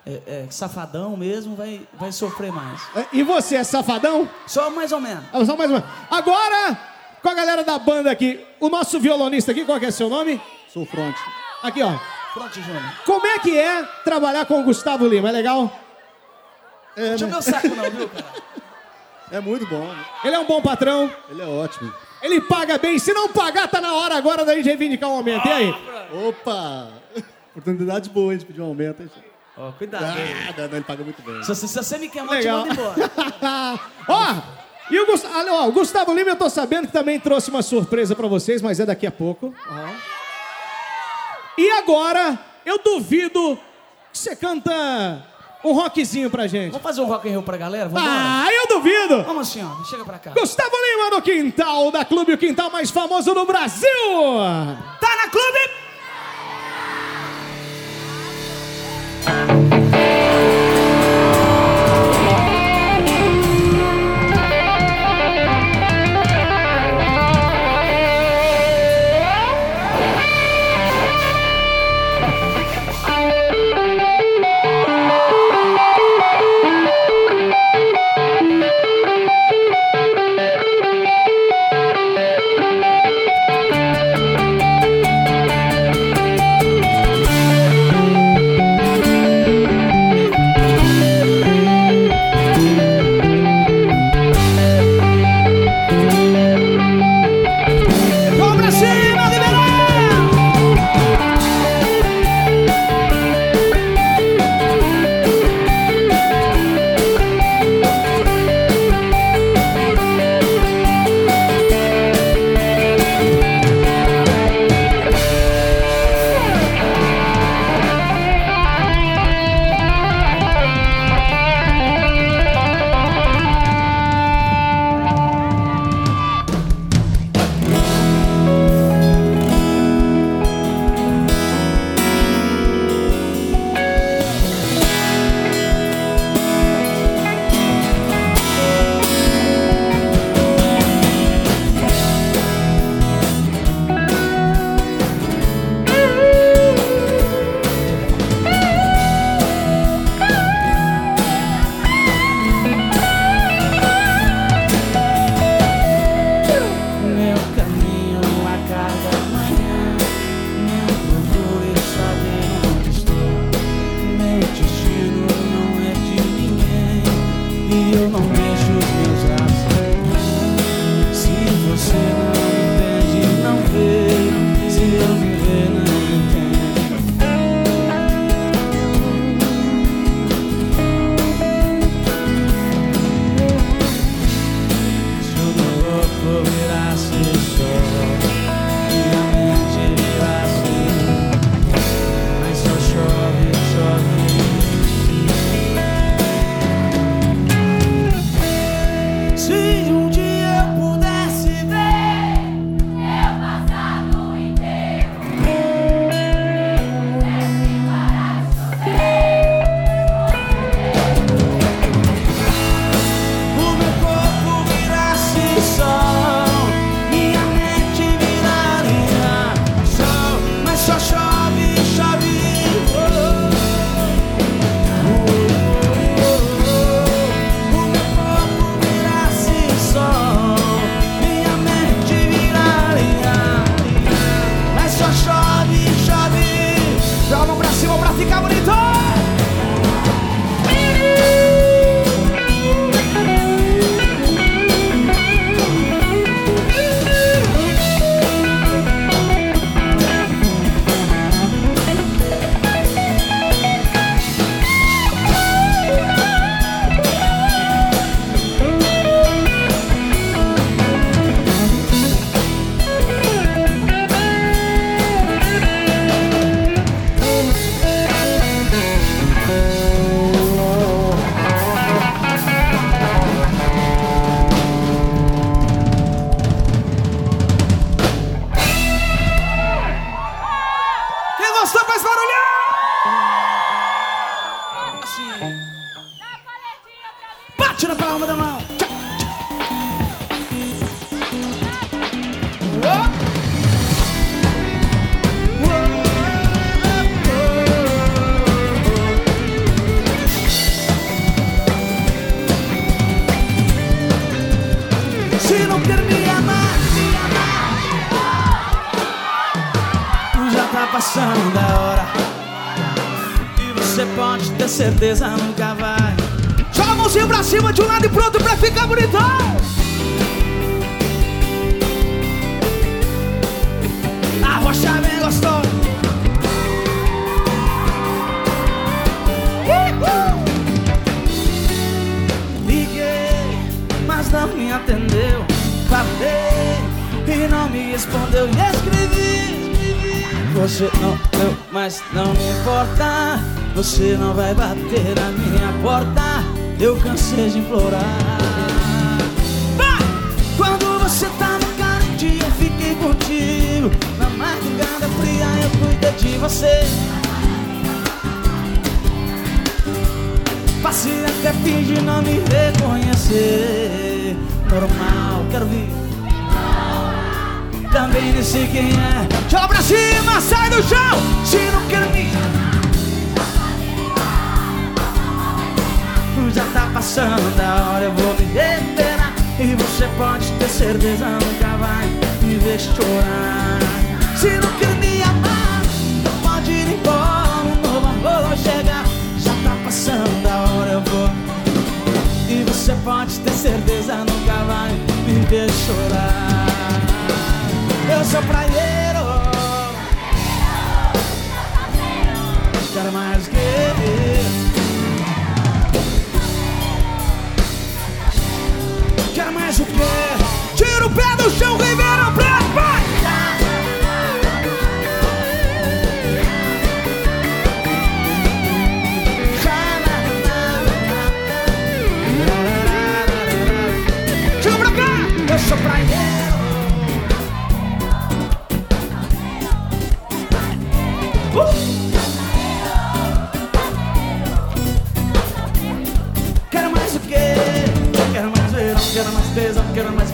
[0.06, 2.82] é- é safadão mesmo vai, vai sofrer mais.
[2.96, 4.30] É, E você, é safadão?
[4.48, 5.24] Só mais ou menos.
[5.34, 5.84] Ah, Só mais uma.
[6.10, 6.80] Agora,
[7.22, 10.42] com a galera da banda aqui, o nosso violonista aqui, qual que é seu nome?
[10.74, 11.16] Sou front.
[11.62, 11.94] Aqui, ó.
[12.34, 12.84] Pronto, Júnior.
[13.06, 15.30] Como é que é trabalhar com o Gustavo Lima?
[15.30, 15.78] É legal?
[16.96, 18.26] É, Deixa eu ver o saco não, viu, cara?
[19.32, 19.86] É muito bom.
[19.88, 20.06] Né?
[20.24, 21.12] Ele é um bom patrão.
[21.30, 21.94] Ele é ótimo.
[22.22, 22.98] Ele paga bem.
[22.98, 25.48] Se não pagar, tá na hora agora da gente reivindicar um aumento.
[25.48, 25.76] E aí?
[26.28, 26.90] Opa!
[27.52, 29.04] Oportunidade boa de pedir um aumento.
[29.04, 29.10] Hein?
[29.58, 30.06] Ó, cuidado.
[30.06, 31.44] Ah, não, ele paga muito bem.
[31.44, 32.96] Se, se, se você me quer mal, te manda embora.
[34.08, 34.36] Ó,
[34.90, 38.28] e o, ah, o Gustavo Lima, eu tô sabendo que também trouxe uma surpresa pra
[38.28, 39.48] vocês, mas é daqui a pouco.
[39.48, 39.96] Uhum.
[41.58, 43.60] E agora, eu duvido
[44.14, 44.72] que você canta
[45.64, 46.72] um rockzinho pra gente.
[46.72, 47.90] Vamos fazer um rock and roll pra galera?
[47.90, 48.06] Vambora?
[48.10, 49.24] Ah, eu duvido!
[49.24, 49.84] Vamos assim, ó.
[49.86, 50.32] Chega pra cá.
[50.32, 53.88] Gustavo Lima no quintal da Clube, o quintal mais famoso do Brasil!
[55.00, 55.87] Tá na Clube!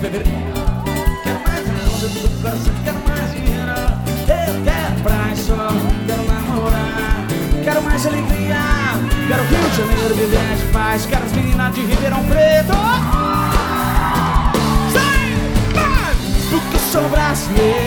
[0.03, 0.23] Beber.
[1.23, 3.71] Quero mais amor do coração, quero mais dinheiro.
[4.27, 5.67] Eu quero praia só,
[6.07, 7.27] quero namorar.
[7.63, 8.57] Quero mais alegria,
[9.27, 11.05] quero Rio de Janeiro viver de paz.
[11.05, 12.73] Quero as meninas de Ribeirão Preto.
[14.91, 15.23] Sai!
[15.73, 16.15] Vai!
[16.49, 17.82] Porque eu sou brasileiro.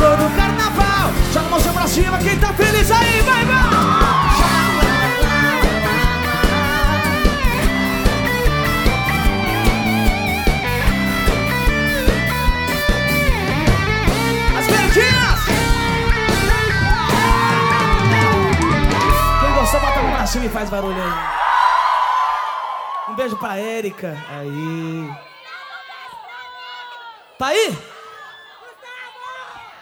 [0.00, 1.12] Sou do carnaval.
[1.32, 3.70] Joga a mãozinha pra cima, quem tá feliz aí, vai, vai.
[20.26, 21.12] Cima e faz barulho aí.
[23.08, 24.16] Um beijo pra Érica.
[24.30, 25.10] Aí.
[27.36, 27.76] Tá aí?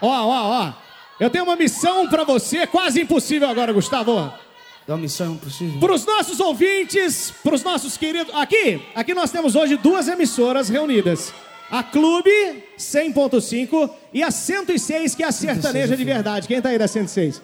[0.01, 0.73] Ó, ó, ó.
[1.21, 4.33] Eu tenho uma missão pra você, quase impossível agora, Gustavo.
[4.87, 5.79] É uma missão impossível.
[5.81, 8.35] Para os nossos ouvintes, para os nossos queridos.
[8.35, 11.35] Aqui, aqui nós temos hoje duas emissoras reunidas.
[11.71, 12.31] A Clube
[12.79, 16.49] 100.5 e a 106, que é a sertaneja de verdade.
[16.49, 17.43] Quem tá aí da 106?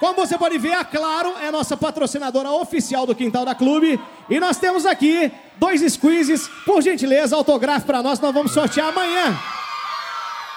[0.00, 4.00] Como você pode ver, a Claro é a nossa patrocinadora oficial do Quintal da Clube.
[4.28, 6.48] E nós temos aqui dois squeezes.
[6.66, 9.38] Por gentileza, autografo para nós, nós vamos sortear amanhã.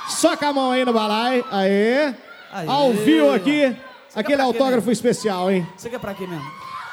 [0.10, 1.44] Soca a mão aí no balai.
[1.52, 2.14] Aê.
[2.52, 2.68] Aê.
[2.68, 3.76] Ao vivo aqui.
[4.10, 5.68] Você Aquele pra quê, autógrafo especial, hein?
[5.76, 6.46] Você quer pra quê mesmo?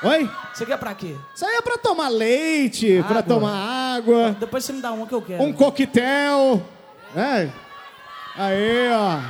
[0.02, 0.28] Oi?
[0.52, 1.14] Você quer pra quê?
[1.34, 3.08] Isso aí é pra tomar leite, Água.
[3.12, 5.40] pra tomar água, Depois você me dá uma que eu quero.
[5.42, 6.60] um coquetel.
[7.14, 7.48] É.
[8.36, 9.20] Aí, ó.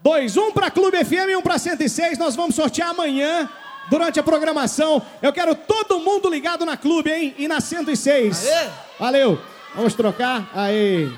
[0.00, 2.18] Dois, um pra Clube FM e um pra 106.
[2.18, 3.48] Nós vamos sortear amanhã,
[3.88, 5.00] durante a programação.
[5.20, 7.34] Eu quero todo mundo ligado na Clube, hein?
[7.38, 8.44] E na 106.
[8.48, 8.68] Aê!
[8.98, 9.38] Valeu.
[9.74, 10.50] Vamos trocar?
[10.54, 11.10] Aí.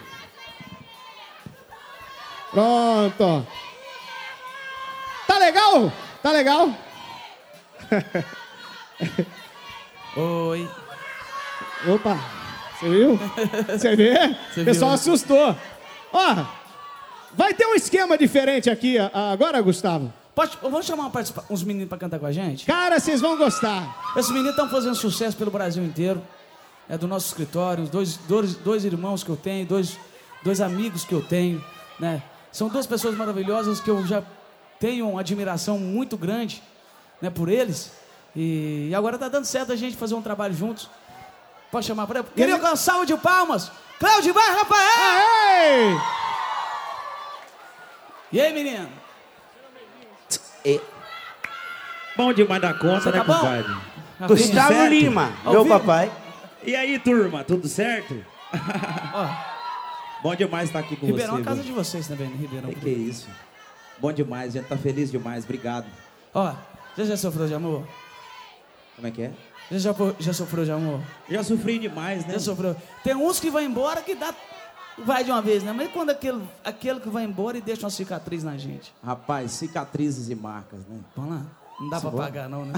[2.50, 3.46] Pronto.
[5.26, 5.92] Tá legal?
[6.22, 6.68] Tá legal?
[10.16, 10.68] Oi.
[11.88, 12.18] Opa,
[12.78, 13.20] você viu?
[13.68, 14.14] Você vê?
[14.62, 14.94] O pessoal viu?
[14.94, 15.56] assustou.
[16.12, 16.44] Ó,
[17.32, 20.12] vai ter um esquema diferente aqui agora, Gustavo.
[20.34, 21.10] Pode, vamos chamar
[21.50, 22.66] uns meninos pra cantar com a gente?
[22.66, 24.14] Cara, vocês vão gostar.
[24.16, 26.22] Esses meninos estão fazendo sucesso pelo Brasil inteiro.
[26.88, 29.98] É do nosso escritório, os dois, dois, dois irmãos que eu tenho, dois,
[30.42, 31.64] dois amigos que eu tenho,
[31.98, 32.22] né?
[32.52, 34.22] São duas pessoas maravilhosas que eu já
[34.78, 36.62] tenho uma admiração muito grande,
[37.20, 37.92] né, por eles.
[38.36, 40.90] E, e agora tá dando certo a gente fazer um trabalho juntos.
[41.70, 43.72] Pode chamar para Queria uma salva de palmas.
[43.98, 44.80] Cláudio Vai, Rafael!
[45.00, 45.96] Aê!
[48.30, 48.88] E aí, menino?
[52.16, 53.34] Bom demais da conta, Você né, tá bom?
[53.34, 53.76] compadre?
[54.28, 54.90] Gustavo certo?
[54.90, 56.12] Lima, meu papai.
[56.64, 58.24] E aí, turma, tudo certo?
[59.14, 59.28] Ó,
[60.22, 61.64] Bom demais estar aqui com Ribeirão é a casa viu?
[61.64, 62.70] de vocês também, né, Ribeirão?
[62.70, 63.28] Que que é isso?
[63.98, 65.86] Bom demais, a gente tá feliz demais, obrigado.
[66.32, 66.54] Ó,
[66.96, 67.86] você já sofreu de amor?
[68.96, 69.32] Como é que é?
[69.68, 71.00] Você já, po- já sofreu de amor?
[71.28, 72.34] Já sofri demais, né?
[72.34, 72.74] Já sofreu.
[73.02, 74.32] Tem uns que vai embora que dá.
[74.98, 75.72] Vai de uma vez, né?
[75.72, 78.94] Mas quando aquele, aquele que vai embora e deixa uma cicatriz na gente?
[79.04, 80.98] Rapaz, cicatrizes e marcas, né?
[81.16, 81.42] Vamos lá.
[81.80, 82.72] Não dá pra pagar, não, né?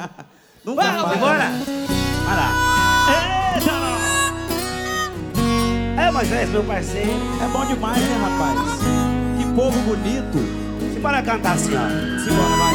[0.64, 1.18] Não Vai, vai!
[1.18, 2.91] Vai lá.
[3.08, 3.72] Eita,
[6.02, 7.10] É, Moisés, meu parceiro.
[7.42, 8.58] É bom demais, né, rapaz?
[9.38, 10.38] Que povo bonito.
[10.94, 11.88] Simbora cantar assim, ó.
[12.22, 12.74] Simbora, vai.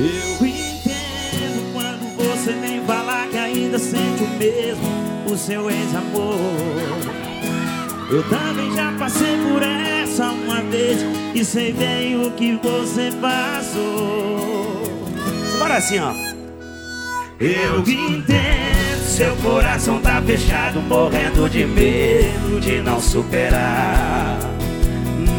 [0.00, 4.88] Eu entendo quando você vem falar que ainda sente o mesmo,
[5.30, 6.38] o seu ex-amor.
[8.10, 10.98] Eu também já passei por essa uma vez
[11.34, 14.82] e sei bem o que você passou.
[15.52, 16.27] Simbora assim, ó.
[17.40, 24.40] Eu entendo, seu coração tá fechado, morrendo de medo de não superar.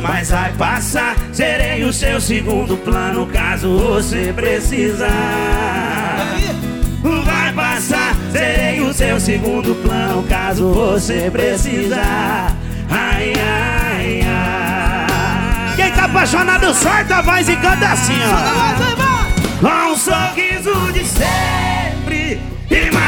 [0.02, 5.10] Mas vai passar, serei o seu segundo plano caso você precisar.
[7.26, 12.56] Vai passar, serei o seu segundo plano caso você precisar.
[12.90, 15.76] Ai, ai, ai.
[15.76, 19.90] Quem tá apaixonado, solta a voz e canta assim, ó.
[19.92, 21.79] Um sorriso de E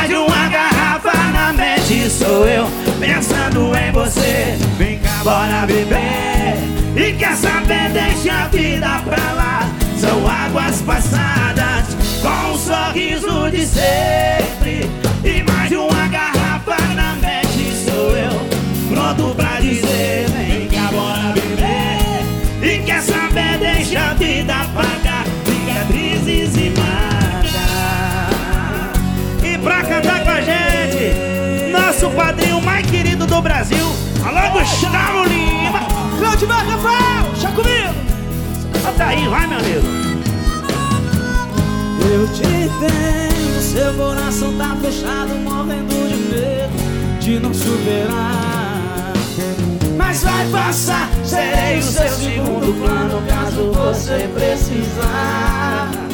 [0.01, 2.67] mais de uma garrafa na mente Sou eu
[2.99, 4.57] pensando em você.
[4.77, 6.57] Vem cá, bora beber.
[6.95, 9.71] E quer saber, deixa a vida pra lá.
[9.97, 14.89] São águas passadas Com um sorriso de sempre.
[15.23, 18.31] E mais de uma garrafa na mente Sou eu
[18.89, 20.20] pronto pra dizer
[32.01, 33.85] Nosso padrinho mais querido do Brasil
[34.25, 35.81] Alô, Gustavo Lima
[36.17, 37.93] Claudimar Rafael, já comigo!
[38.81, 39.87] Solta aí, vai meu amigo
[42.11, 49.13] Eu te entendo, seu coração tá fechado, morrendo de medo de não superar.
[49.95, 56.10] Mas vai passar, serei o seu segundo plano caso você precisar.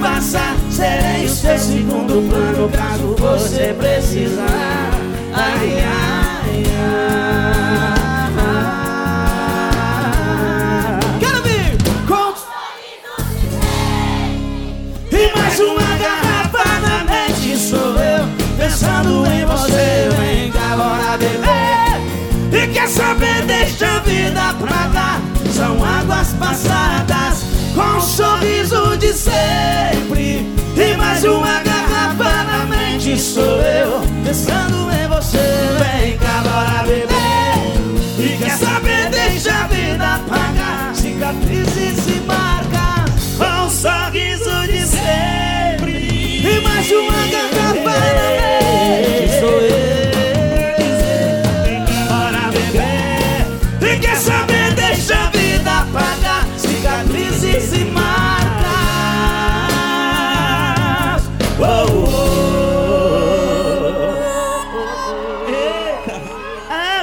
[0.00, 4.90] Passar, serei o seu segundo plano caso você precisar.
[5.34, 7.20] Ai, ai, ai.
[11.20, 11.76] Quero ver!
[12.08, 12.32] Com
[15.12, 18.26] e mais uma garrafa na mente sou eu
[18.56, 22.00] Pensando em você, vem cá agora beber
[22.52, 25.20] E quer saber, deixa a vida pra lá
[25.54, 30.46] São águas passadas com um sorriso de sempre
[30.76, 35.38] E mais uma garrafa na mente sou eu Pensando em você,
[35.78, 43.66] vem cá agora beber E quer saber, deixa a vida pagar Cicatrizes e marcas Com
[43.66, 45.70] um sorriso de sempre
[46.42, 49.69] e mais uma garrafa na mente sou eu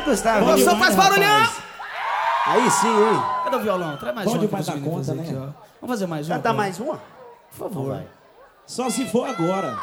[0.08, 0.46] Gustavo.
[0.46, 1.50] Moção, faz barulhão!
[2.46, 3.24] Aí sim, hein?
[3.44, 3.98] Cadê o violão?
[3.98, 5.24] Traz mais Bom uma demais pra da você conta, né?
[5.24, 5.34] aqui.
[5.34, 6.36] Vamos fazer mais uma?
[6.38, 6.58] Cantar pô?
[6.58, 7.02] mais uma?
[7.52, 8.04] Por favor
[8.66, 9.78] Só se for agora.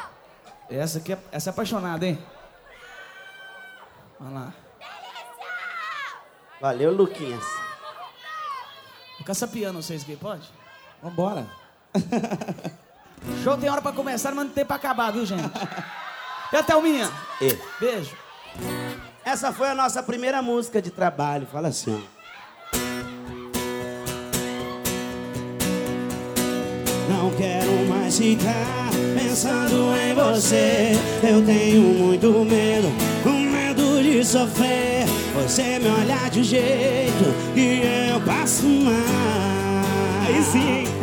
[0.71, 2.19] Essa aqui é, essa é apaixonada, hein?
[4.19, 4.55] Vamos lá
[6.61, 7.45] Valeu, Luquinhas
[9.19, 10.51] Vou caçar piano vocês aqui, pode?
[11.03, 11.47] Vambora.
[13.43, 15.43] Show tem hora pra começar, mas não tem pra acabar, viu, gente?
[16.53, 17.11] E a Thelminha?
[17.41, 17.59] E.
[17.81, 18.17] Beijo.
[19.25, 21.47] Essa foi a nossa primeira música de trabalho.
[21.51, 22.05] Fala assim.
[27.09, 30.93] Não quero mais ficar pensando em você.
[31.23, 32.89] Eu tenho muito medo,
[33.51, 35.07] medo de sofrer.
[35.35, 38.95] Você me olhar de um jeito que eu passo mal.
[40.27, 40.94] Aí sim.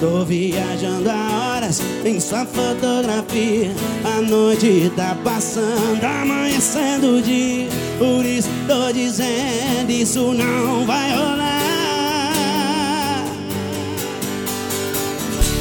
[0.00, 3.70] Tô viajando há horas em sua fotografia.
[4.02, 7.68] A noite tá passando, amanhecendo o dia.
[7.98, 11.50] Por isso tô dizendo: isso não vai rolar.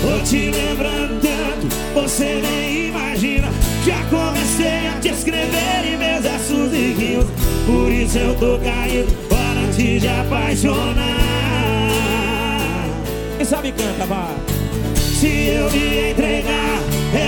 [0.01, 3.49] Tô te lembrando tanto, você nem imagina.
[3.85, 7.25] Já comecei a te escrever em meus versos e rios.
[7.65, 11.48] Por isso eu tô caindo, para de apaixonar.
[13.49, 14.35] Sabe canta, vai.
[14.95, 16.79] Se eu me entregar,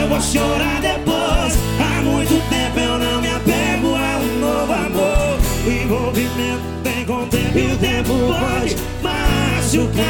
[0.01, 1.57] eu vou chorar depois.
[1.80, 5.39] Há muito tempo eu não me apego a um novo amor.
[5.65, 10.03] O envolvimento tem com o tempo e o tempo pode machucar.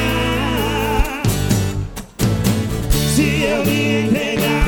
[3.16, 4.68] Se eu me entregar,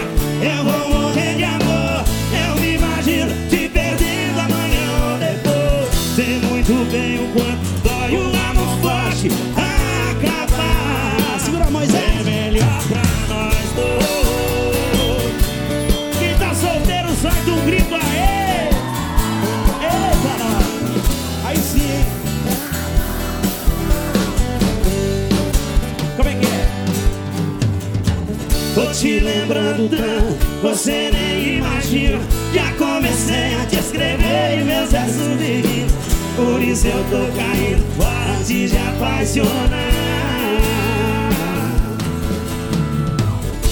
[28.74, 32.20] Tô te lembrando tanto, você nem imagina.
[32.52, 35.88] Já comecei a te escrever e meus versos rima.
[36.36, 39.94] Por isso eu tô caindo fora de te apaixonar.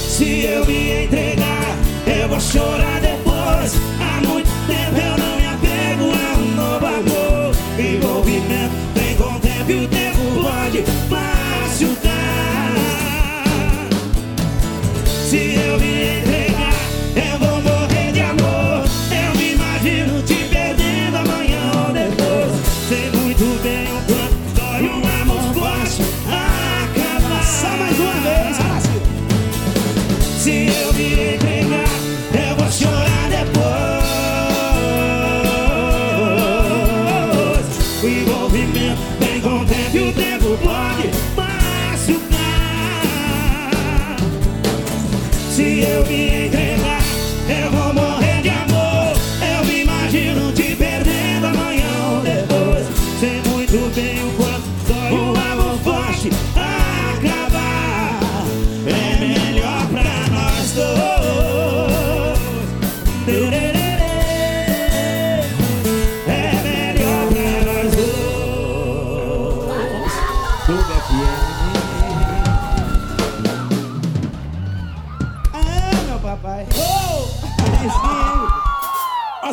[0.08, 3.74] Se eu me entregar, eu vou chorar depois.
[4.00, 7.56] Há muito tempo eu não me apego a um novo amor.
[7.80, 10.84] Envolvimento vem com o tempo e o tempo pode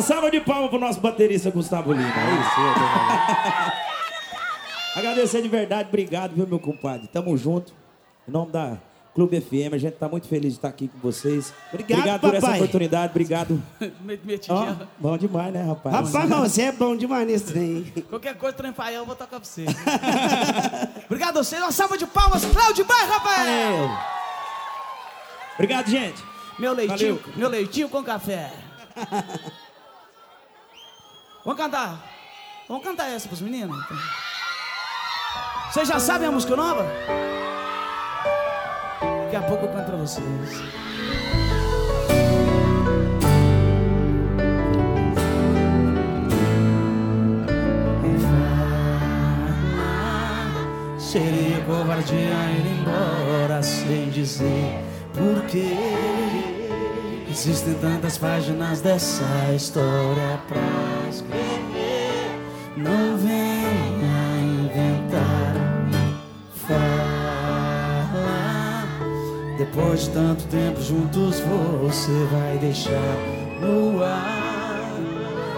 [0.09, 2.09] salva de palmas pro nosso baterista Gustavo Lima.
[2.09, 2.49] É isso,
[4.97, 7.07] Agradecer de verdade, obrigado, viu, meu compadre?
[7.07, 7.71] Tamo junto.
[8.27, 8.79] Em nome da
[9.13, 11.53] Clube FM, a gente tá muito feliz de estar aqui com vocês.
[11.71, 13.61] Obrigado, por essa oportunidade, obrigado.
[14.49, 15.95] Ó, bom demais, né, rapaz?
[15.95, 17.83] Rapaz, mas você é bom demais nesse trem.
[18.09, 19.63] Qualquer coisa, trem paia, eu vou tocar pra você.
[21.05, 21.61] Obrigado a vocês.
[21.61, 23.45] Uma salva de palmas, Cláudio Bairro, Rafael.
[23.45, 23.97] Valeu.
[25.53, 26.23] Obrigado, gente.
[26.57, 27.37] Meu leitinho, Valeu.
[27.37, 28.51] meu leitinho com café.
[31.43, 32.03] Vamos cantar.
[32.67, 33.77] Vamos cantar essa pros meninos?
[33.85, 33.97] então.
[35.71, 36.85] Vocês já sabem a música nova?
[39.23, 40.25] Daqui a pouco eu canto pra vocês.
[50.97, 54.83] Seria covardia ir embora sem dizer
[55.13, 56.58] porquê.
[57.41, 59.23] Existem tantas páginas dessa
[59.55, 60.59] história pra
[61.09, 62.37] escrever.
[62.75, 65.55] Não venha inventar,
[66.67, 66.83] fala.
[69.57, 71.39] Depois de tanto tempo juntos,
[71.81, 73.15] você vai deixar
[73.61, 74.99] no ar.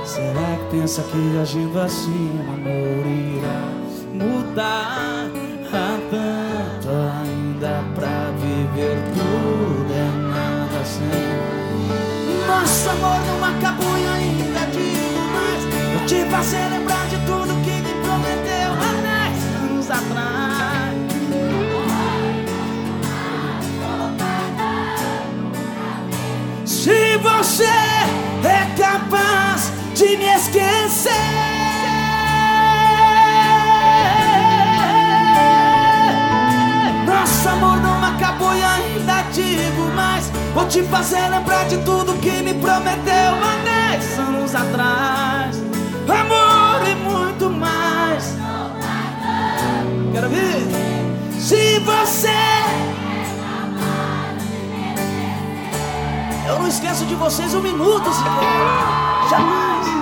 [0.06, 3.72] Será que pensa que agindo assim o amor irá
[4.14, 5.32] mudar?
[12.92, 15.64] Amor acabou e ainda digo mais.
[15.94, 18.92] Vou te fazer lembrar de tudo que me prometeu há
[19.30, 20.52] 10 anos atrás.
[26.66, 31.41] Se você é capaz de me esquecer.
[40.72, 45.62] Te fazer lembrar de tudo que me prometeu há 10 anos atrás.
[46.08, 48.38] Amor e muito mais.
[50.14, 50.62] Quero ver?
[51.38, 52.30] Se você.
[56.48, 59.30] Eu não esqueço de vocês um minuto sequer.
[59.30, 60.01] Jamais.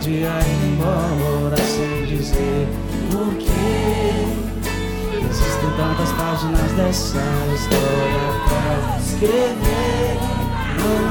[0.00, 2.68] Covardia ir embora sem dizer
[3.12, 4.24] o que.
[5.28, 7.22] Existem tantas páginas dessa
[7.54, 10.16] história pra escrever.
[10.78, 11.04] Não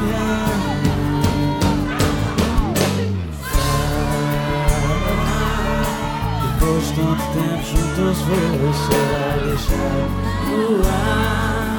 [6.41, 10.01] Depois de tanto tempo juntos você vai deixar
[10.49, 11.77] voar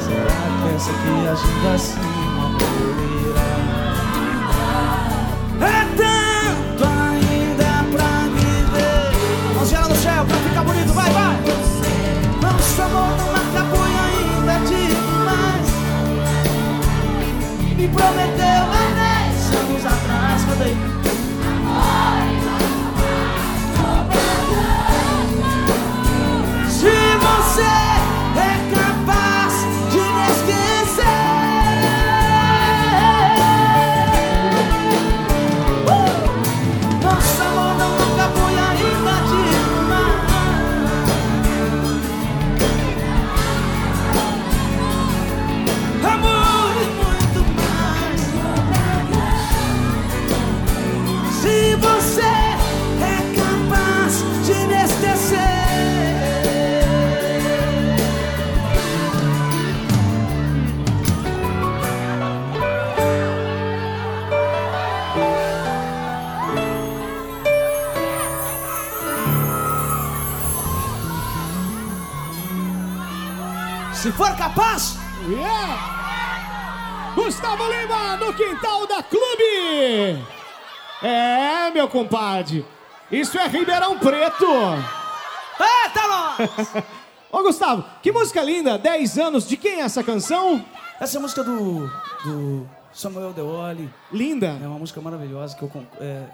[0.00, 2.11] Será que pensa que agindo assim
[81.82, 82.64] meu compadre.
[83.10, 84.46] Isso é Ribeirão Preto.
[84.46, 86.84] eita nós!
[87.32, 88.78] Ô, Gustavo, que música linda.
[88.78, 89.48] 10 anos.
[89.48, 90.64] De quem é essa canção?
[91.00, 91.88] Essa é a música do,
[92.24, 93.92] do Samuel Deoli.
[94.12, 94.58] Linda.
[94.62, 96.24] É uma música maravilhosa que eu é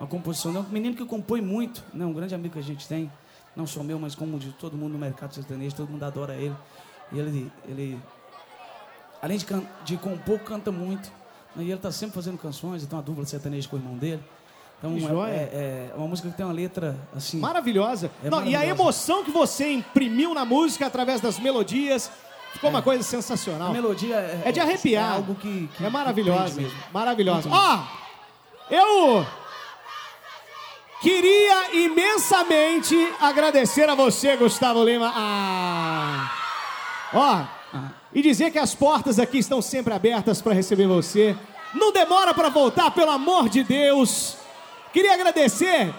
[0.00, 2.06] uma composição de um menino que compõe muito, né?
[2.06, 3.10] Um grande amigo que a gente tem,
[3.54, 6.56] não só meu, mas como de todo mundo no mercado sertanejo, todo mundo adora ele.
[7.12, 8.00] E ele, ele
[9.20, 9.46] além de,
[9.84, 11.10] de compor, canta muito.
[11.54, 11.64] né?
[11.64, 14.22] E ele tá sempre fazendo canções, e tem uma dupla sertaneja com o irmão dele.
[14.78, 17.38] Então é, é- é uma música que tem uma letra assim.
[17.38, 18.10] Maravilhosa.
[18.22, 18.70] É Não, E a maravilhosa.
[18.82, 22.10] emoção que você imprimiu na música através das melodias
[22.52, 23.68] ficou uma coisa sensacional.
[23.68, 25.12] A melodia é, É de arrepiar.
[25.12, 26.60] É algo que, que É maravilhosa.
[26.60, 26.78] mesmo.
[26.92, 27.48] Maravilhosa.
[27.50, 27.78] Ó,
[28.70, 29.26] eu
[31.00, 35.12] queria imensamente agradecer a você, Gustavo Lima.
[35.14, 36.32] Ah.
[37.12, 37.44] Ó,
[38.12, 41.36] e dizer que as portas aqui estão sempre abertas para receber você.
[41.74, 44.36] Não demora para voltar, pelo amor de Deus.
[44.96, 45.94] Queria agradecer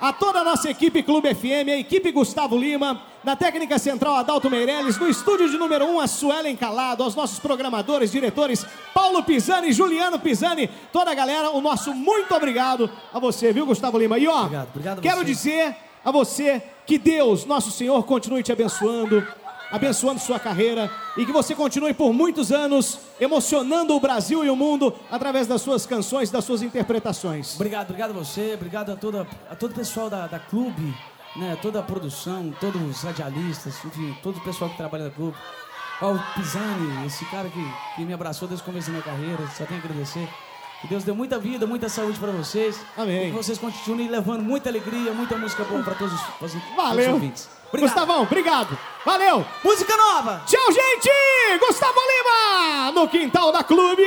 [0.00, 4.50] a toda a nossa equipe Clube FM, a equipe Gustavo Lima, na técnica central Adalto
[4.50, 9.22] Meirelles, no estúdio de número 1 um, a Suelen Calado, aos nossos programadores, diretores Paulo
[9.22, 14.18] Pisani, Juliano Pisani, toda a galera, o nosso muito obrigado a você, viu, Gustavo Lima?
[14.18, 15.24] E ó, Obrigado, obrigado a quero você.
[15.26, 19.24] dizer a você que Deus, nosso Senhor, continue te abençoando,
[19.70, 24.56] abençoando sua carreira e que você continue por muitos anos emocionando o Brasil e o
[24.56, 27.54] mundo através das suas canções, das suas interpretações.
[27.54, 30.94] Obrigado, obrigado a você, obrigado a, toda, a todo o pessoal da, da clube,
[31.36, 35.36] né, toda a produção, todos os radialistas, enfim, todo o pessoal que trabalha na clube.
[36.02, 39.38] Ó, o Pisani, esse cara que, que me abraçou desde o começo da minha carreira,
[39.56, 40.28] só tenho a agradecer.
[40.80, 42.80] Que Deus dê muita vida, muita saúde pra vocês.
[42.96, 43.28] Amém.
[43.28, 46.62] E que vocês continuem levando muita alegria, muita música boa pra todos, os- todos os
[46.74, 47.12] Valeu.
[47.12, 47.50] ouvintes.
[47.72, 47.94] Obrigado.
[47.94, 48.78] Gustavão, obrigado.
[49.04, 49.46] Valeu.
[49.64, 50.42] Música nova!
[50.46, 51.08] Tchau, gente!
[51.60, 54.02] Gustavo Lima no quintal da clube.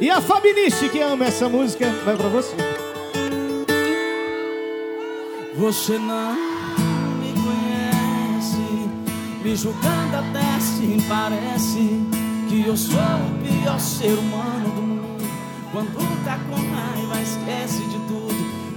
[0.00, 2.56] E a Fabiniche, que ama essa música, vai pra você.
[5.54, 6.32] Você não
[7.18, 8.88] me conhece,
[9.42, 12.00] me julgando até se parece
[12.48, 15.30] que eu sou o pior ser humano do mundo.
[15.70, 17.99] Quando tá com raiva, esquece de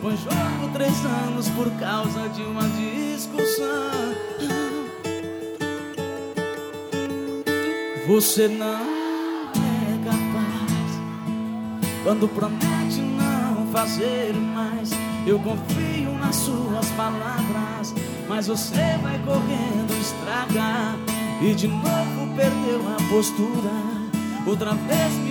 [0.04, 3.90] Põe jogo três anos por causa de uma discussão.
[8.06, 8.82] Você não
[9.56, 10.92] é capaz
[12.04, 14.90] quando promete não fazer mais.
[15.26, 17.96] Eu confio nas suas palavras,
[18.28, 20.98] mas você vai correndo estragar
[21.42, 23.72] e de novo perdeu a postura.
[24.46, 25.23] Outra vez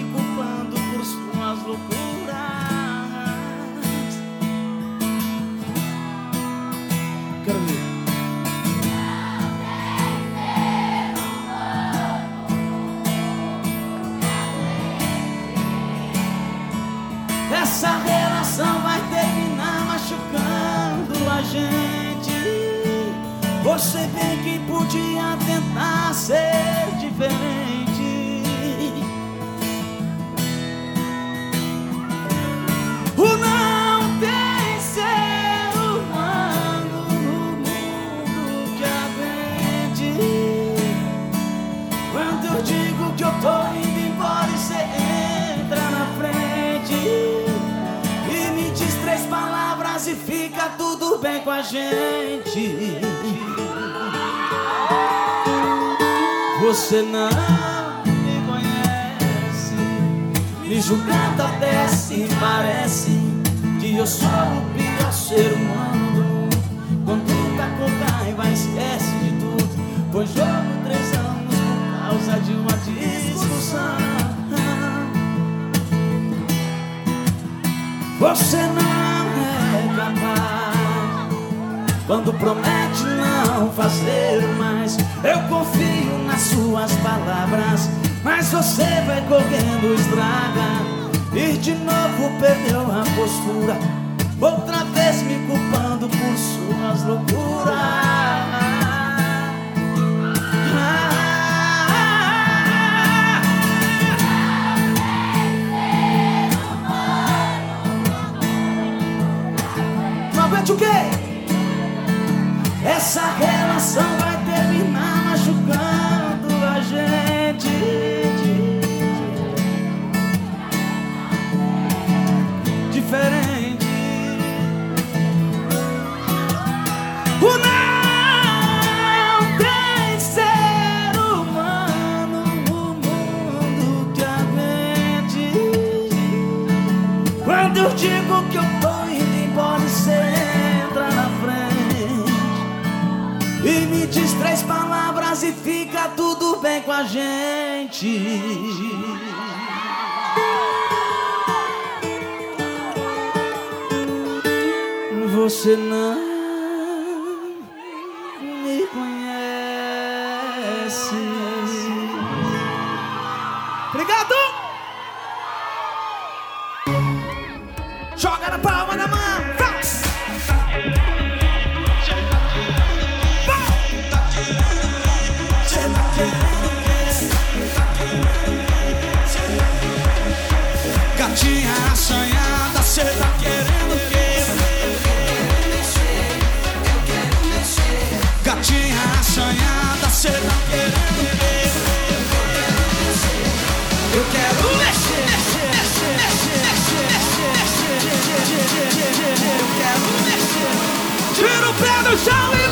[201.82, 202.71] better show it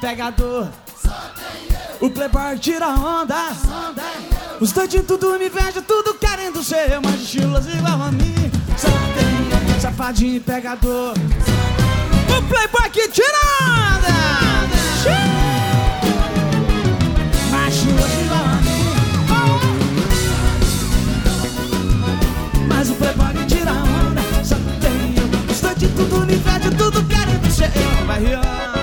[0.00, 0.68] pegador.
[2.00, 3.48] O playboy tira onda.
[4.60, 8.50] Os doidinhos tudo me inveja, tudo querendo ser eu, mas estilos igual a mim.
[8.76, 11.14] Só tem safadinho pegador.
[12.28, 14.08] O playboy que tira onda.
[17.50, 18.58] Mas estilos igual.
[22.68, 24.22] Mas o playboy que tira onda.
[24.44, 25.52] Só tem eu.
[25.52, 28.06] Os doidinhos tudo me inveja, tudo querendo ser eu.
[28.06, 28.77] Vai.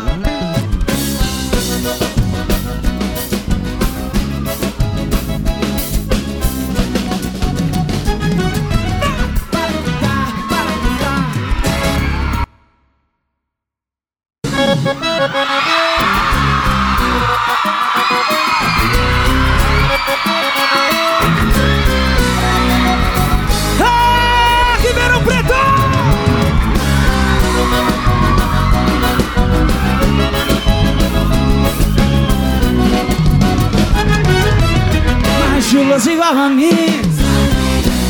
[35.95, 37.01] Chulas igual a mim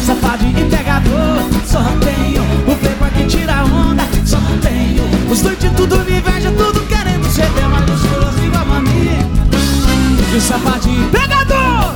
[0.04, 1.38] Safadinho e pegador
[1.68, 6.82] Só tenho o playboy que tira onda Só tenho os doidinhos tudo me inveja Tudo
[6.88, 9.20] querendo ser meu Mas os chulas igual a mim
[10.34, 11.94] E o safadinho e pegador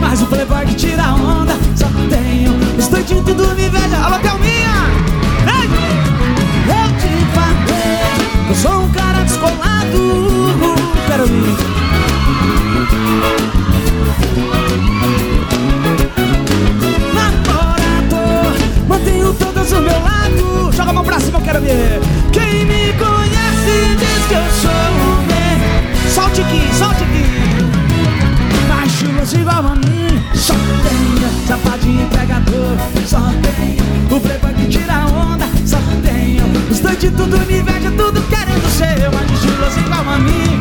[0.00, 3.96] mas o playboy que tira onda Só tenho os doidinhos tudo me inveja.
[3.96, 4.90] Alô, Thelminha!
[5.46, 5.70] Ei!
[6.68, 10.02] Eu te falei Eu sou um cara descolado.
[11.06, 11.72] Quero ir
[21.12, 22.00] pra cima, eu quero ver.
[22.32, 27.24] Quem me conhece diz que eu sou um bem Solte aqui, solte aqui.
[28.68, 30.22] Mas chulas igual a mim.
[30.34, 32.76] Só tenho safadinho e pegador
[33.06, 35.46] Só tenho o playboy que tira onda.
[35.66, 39.02] Só tenho os doidinhos tudo me inveja Tudo querendo ser.
[39.02, 40.60] Eu Mas chulas igual a mim.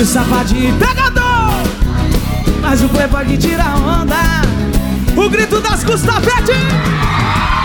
[0.00, 1.52] E safadinho e pegador
[2.60, 4.16] Mas o playboy que tira onda.
[5.16, 7.57] O grito das Gustavete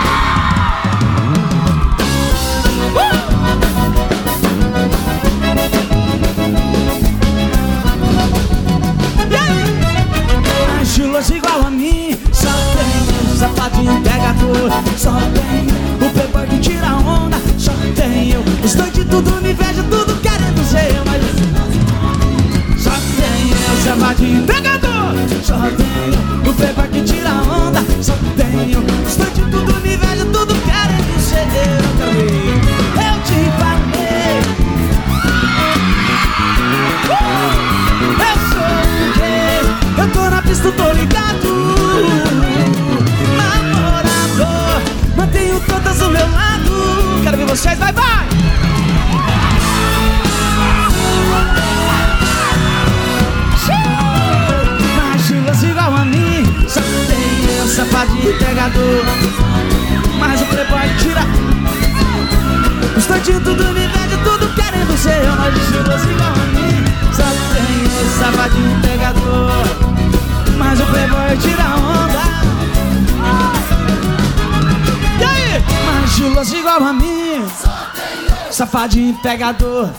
[79.22, 79.90] pegador.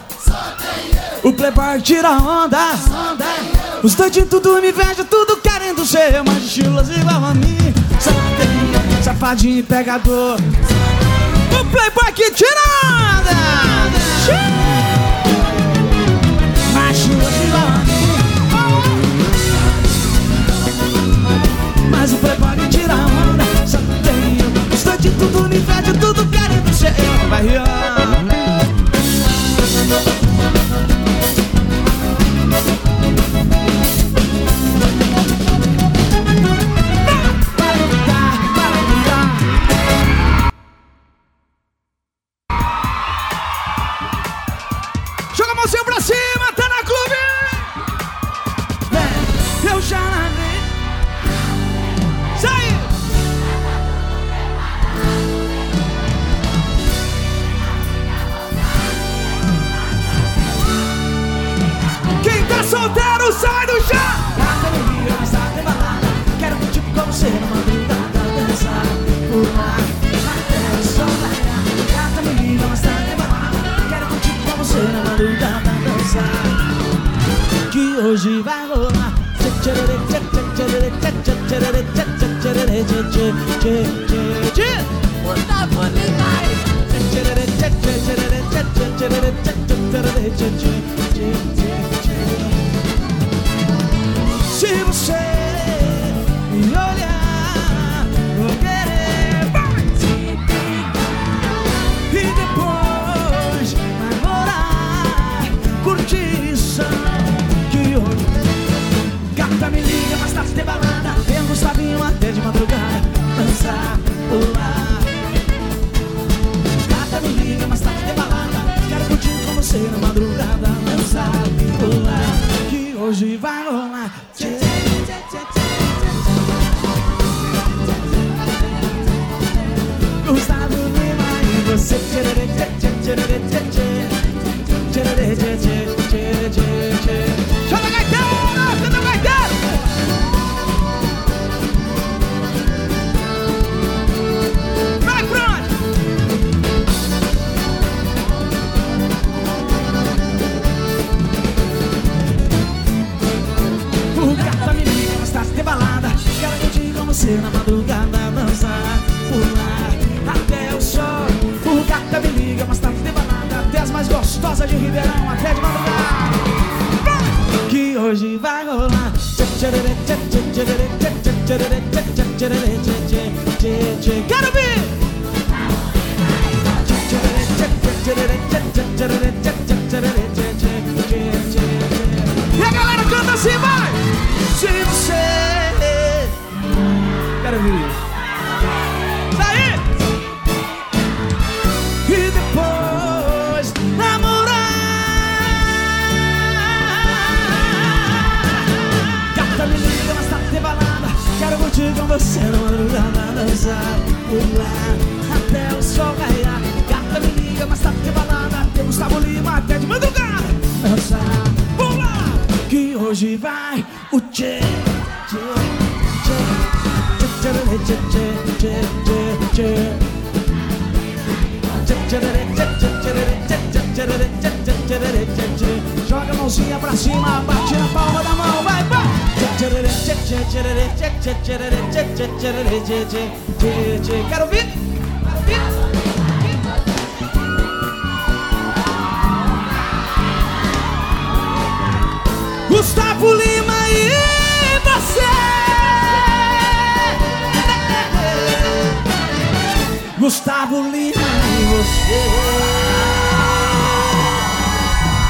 [1.23, 2.75] O playboy tira onda.
[3.83, 7.73] Os doidinhos tudo me inveja, tudo querendo ser eu Mas chulas igual a mim.
[7.99, 10.37] Só tem safadinho pegador.
[10.39, 13.31] O playboy que tira onda.
[16.73, 17.65] Mas chulas igual
[21.89, 23.43] Mas o playboy que tira onda.
[23.65, 27.45] Só tenho os doidinhos tudo me inveja, tudo querendo ser eu Vai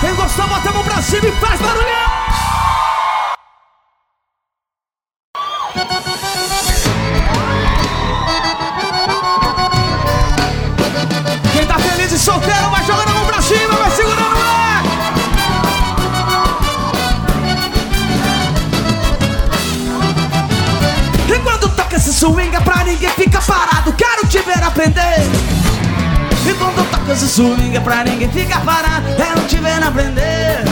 [0.02, 1.86] Quem gostou, bota a mão pra cima e faz barulho.
[11.54, 14.84] Quem tá feliz e solteiro vai jogando a mão pra cima, vai segurando o ar
[21.34, 23.94] E quando toca esse swing pra ninguém fica parado.
[23.94, 25.45] Quero te ver aprender
[27.16, 30.66] esse swing é pra ninguém fica parado Quero te ver aprender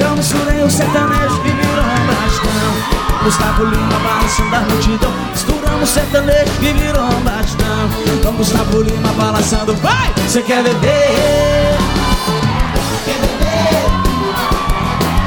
[0.00, 6.52] Eu misturei o sertanejo que virou um bastão Gustavo Lima balançando a multidão Misturamos sertanejo
[6.58, 7.88] que virou um bastão
[8.24, 10.12] Com Gustavo Lima balançando Vai!
[10.26, 11.78] Você quer beber?
[13.04, 13.84] Quer beber?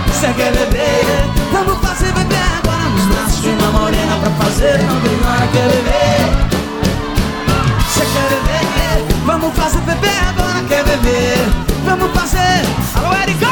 [0.08, 1.24] Você quer beber?
[1.54, 5.70] Vamos fazer beber agora nos braços de uma morena pra fazer Não tem hora, quer
[5.70, 6.57] beber?
[9.28, 11.38] Vamos fazer beber agora, quer beber?
[11.84, 12.64] Vamos fazer
[12.96, 13.46] Alô, Erika!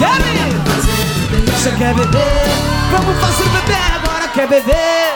[0.00, 1.52] Quer beber?
[1.52, 2.42] Você quer beber?
[2.90, 5.12] Vamos fazer beber agora, quer beber?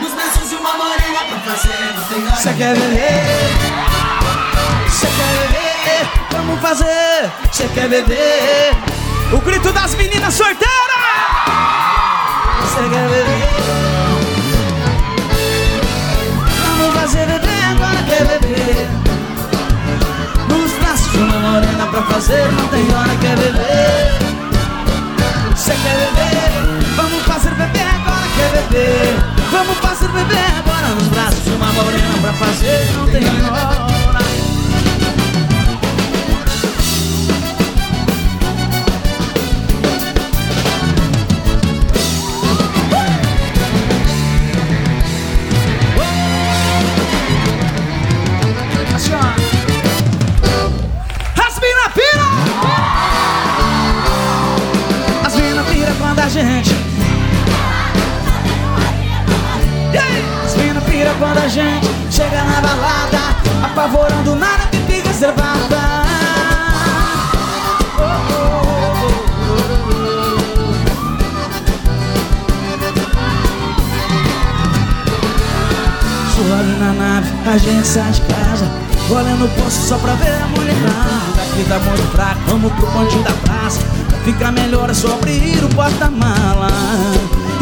[0.00, 2.34] Nos braços de uma morena fazer.
[2.34, 3.26] Você quer beber?
[4.88, 6.08] Você quer beber?
[6.30, 7.30] Vamos fazer!
[7.52, 8.72] Você quer beber?
[9.34, 10.66] O grito das meninas solteiras!
[12.62, 13.87] Você quer beber?
[17.08, 18.86] Fazer beber agora, quer beber?
[20.50, 24.18] Nos braços de uma morena pra fazer, não tem hora, quer beber?
[25.56, 26.84] Você quer beber?
[26.96, 29.16] Vamos fazer beber agora, quer beber?
[29.50, 34.07] Vamos fazer beber agora nos braços de uma morena pra fazer, não tem hora.
[56.28, 56.70] a gente.
[60.46, 63.18] Espina pira quando a gente chega na balada,
[63.64, 65.48] apavorando nada que fica reservada.
[67.96, 69.18] Oh, oh, oh,
[76.34, 78.70] Suave na nave, a gente sai de casa.
[79.10, 80.76] olhando o poço só pra ver a mulher
[81.40, 83.97] Aqui tá muito fraco, vamos pro ponte da praça.
[84.28, 86.68] Fica melhor é só abrir o porta-mala.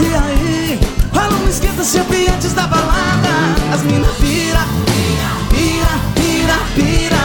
[0.00, 0.80] E aí,
[1.14, 3.28] a lua esquenta sempre antes da balada.
[3.72, 4.66] As mina pira,
[5.48, 5.86] pira,
[6.16, 7.22] pira, pira.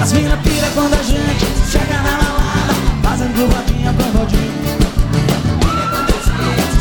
[0.00, 2.74] As mina pira quando a gente chega na balada.
[3.02, 4.78] Fazendo rodinha com rodinha.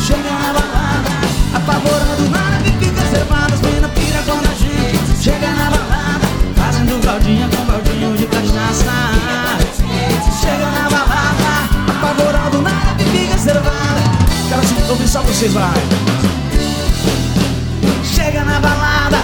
[0.06, 1.10] Chega na balada,
[1.56, 6.28] apavorando nada que fica As mina pira quando a gente chega na balada.
[6.56, 8.94] Fazendo baldinha com baldinho de cachaça.
[10.44, 10.73] Chega
[14.94, 15.74] ouvir só vocês, vai.
[18.04, 19.18] Chega na balada,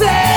[0.00, 0.29] say.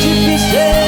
[0.00, 0.86] De dizer.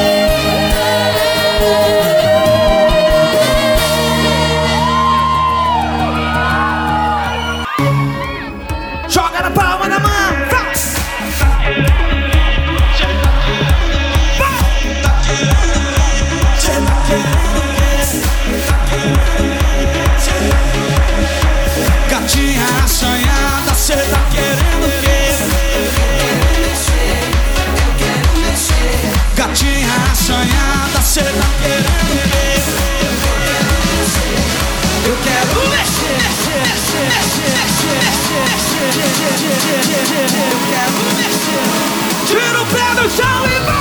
[42.99, 43.78] another shall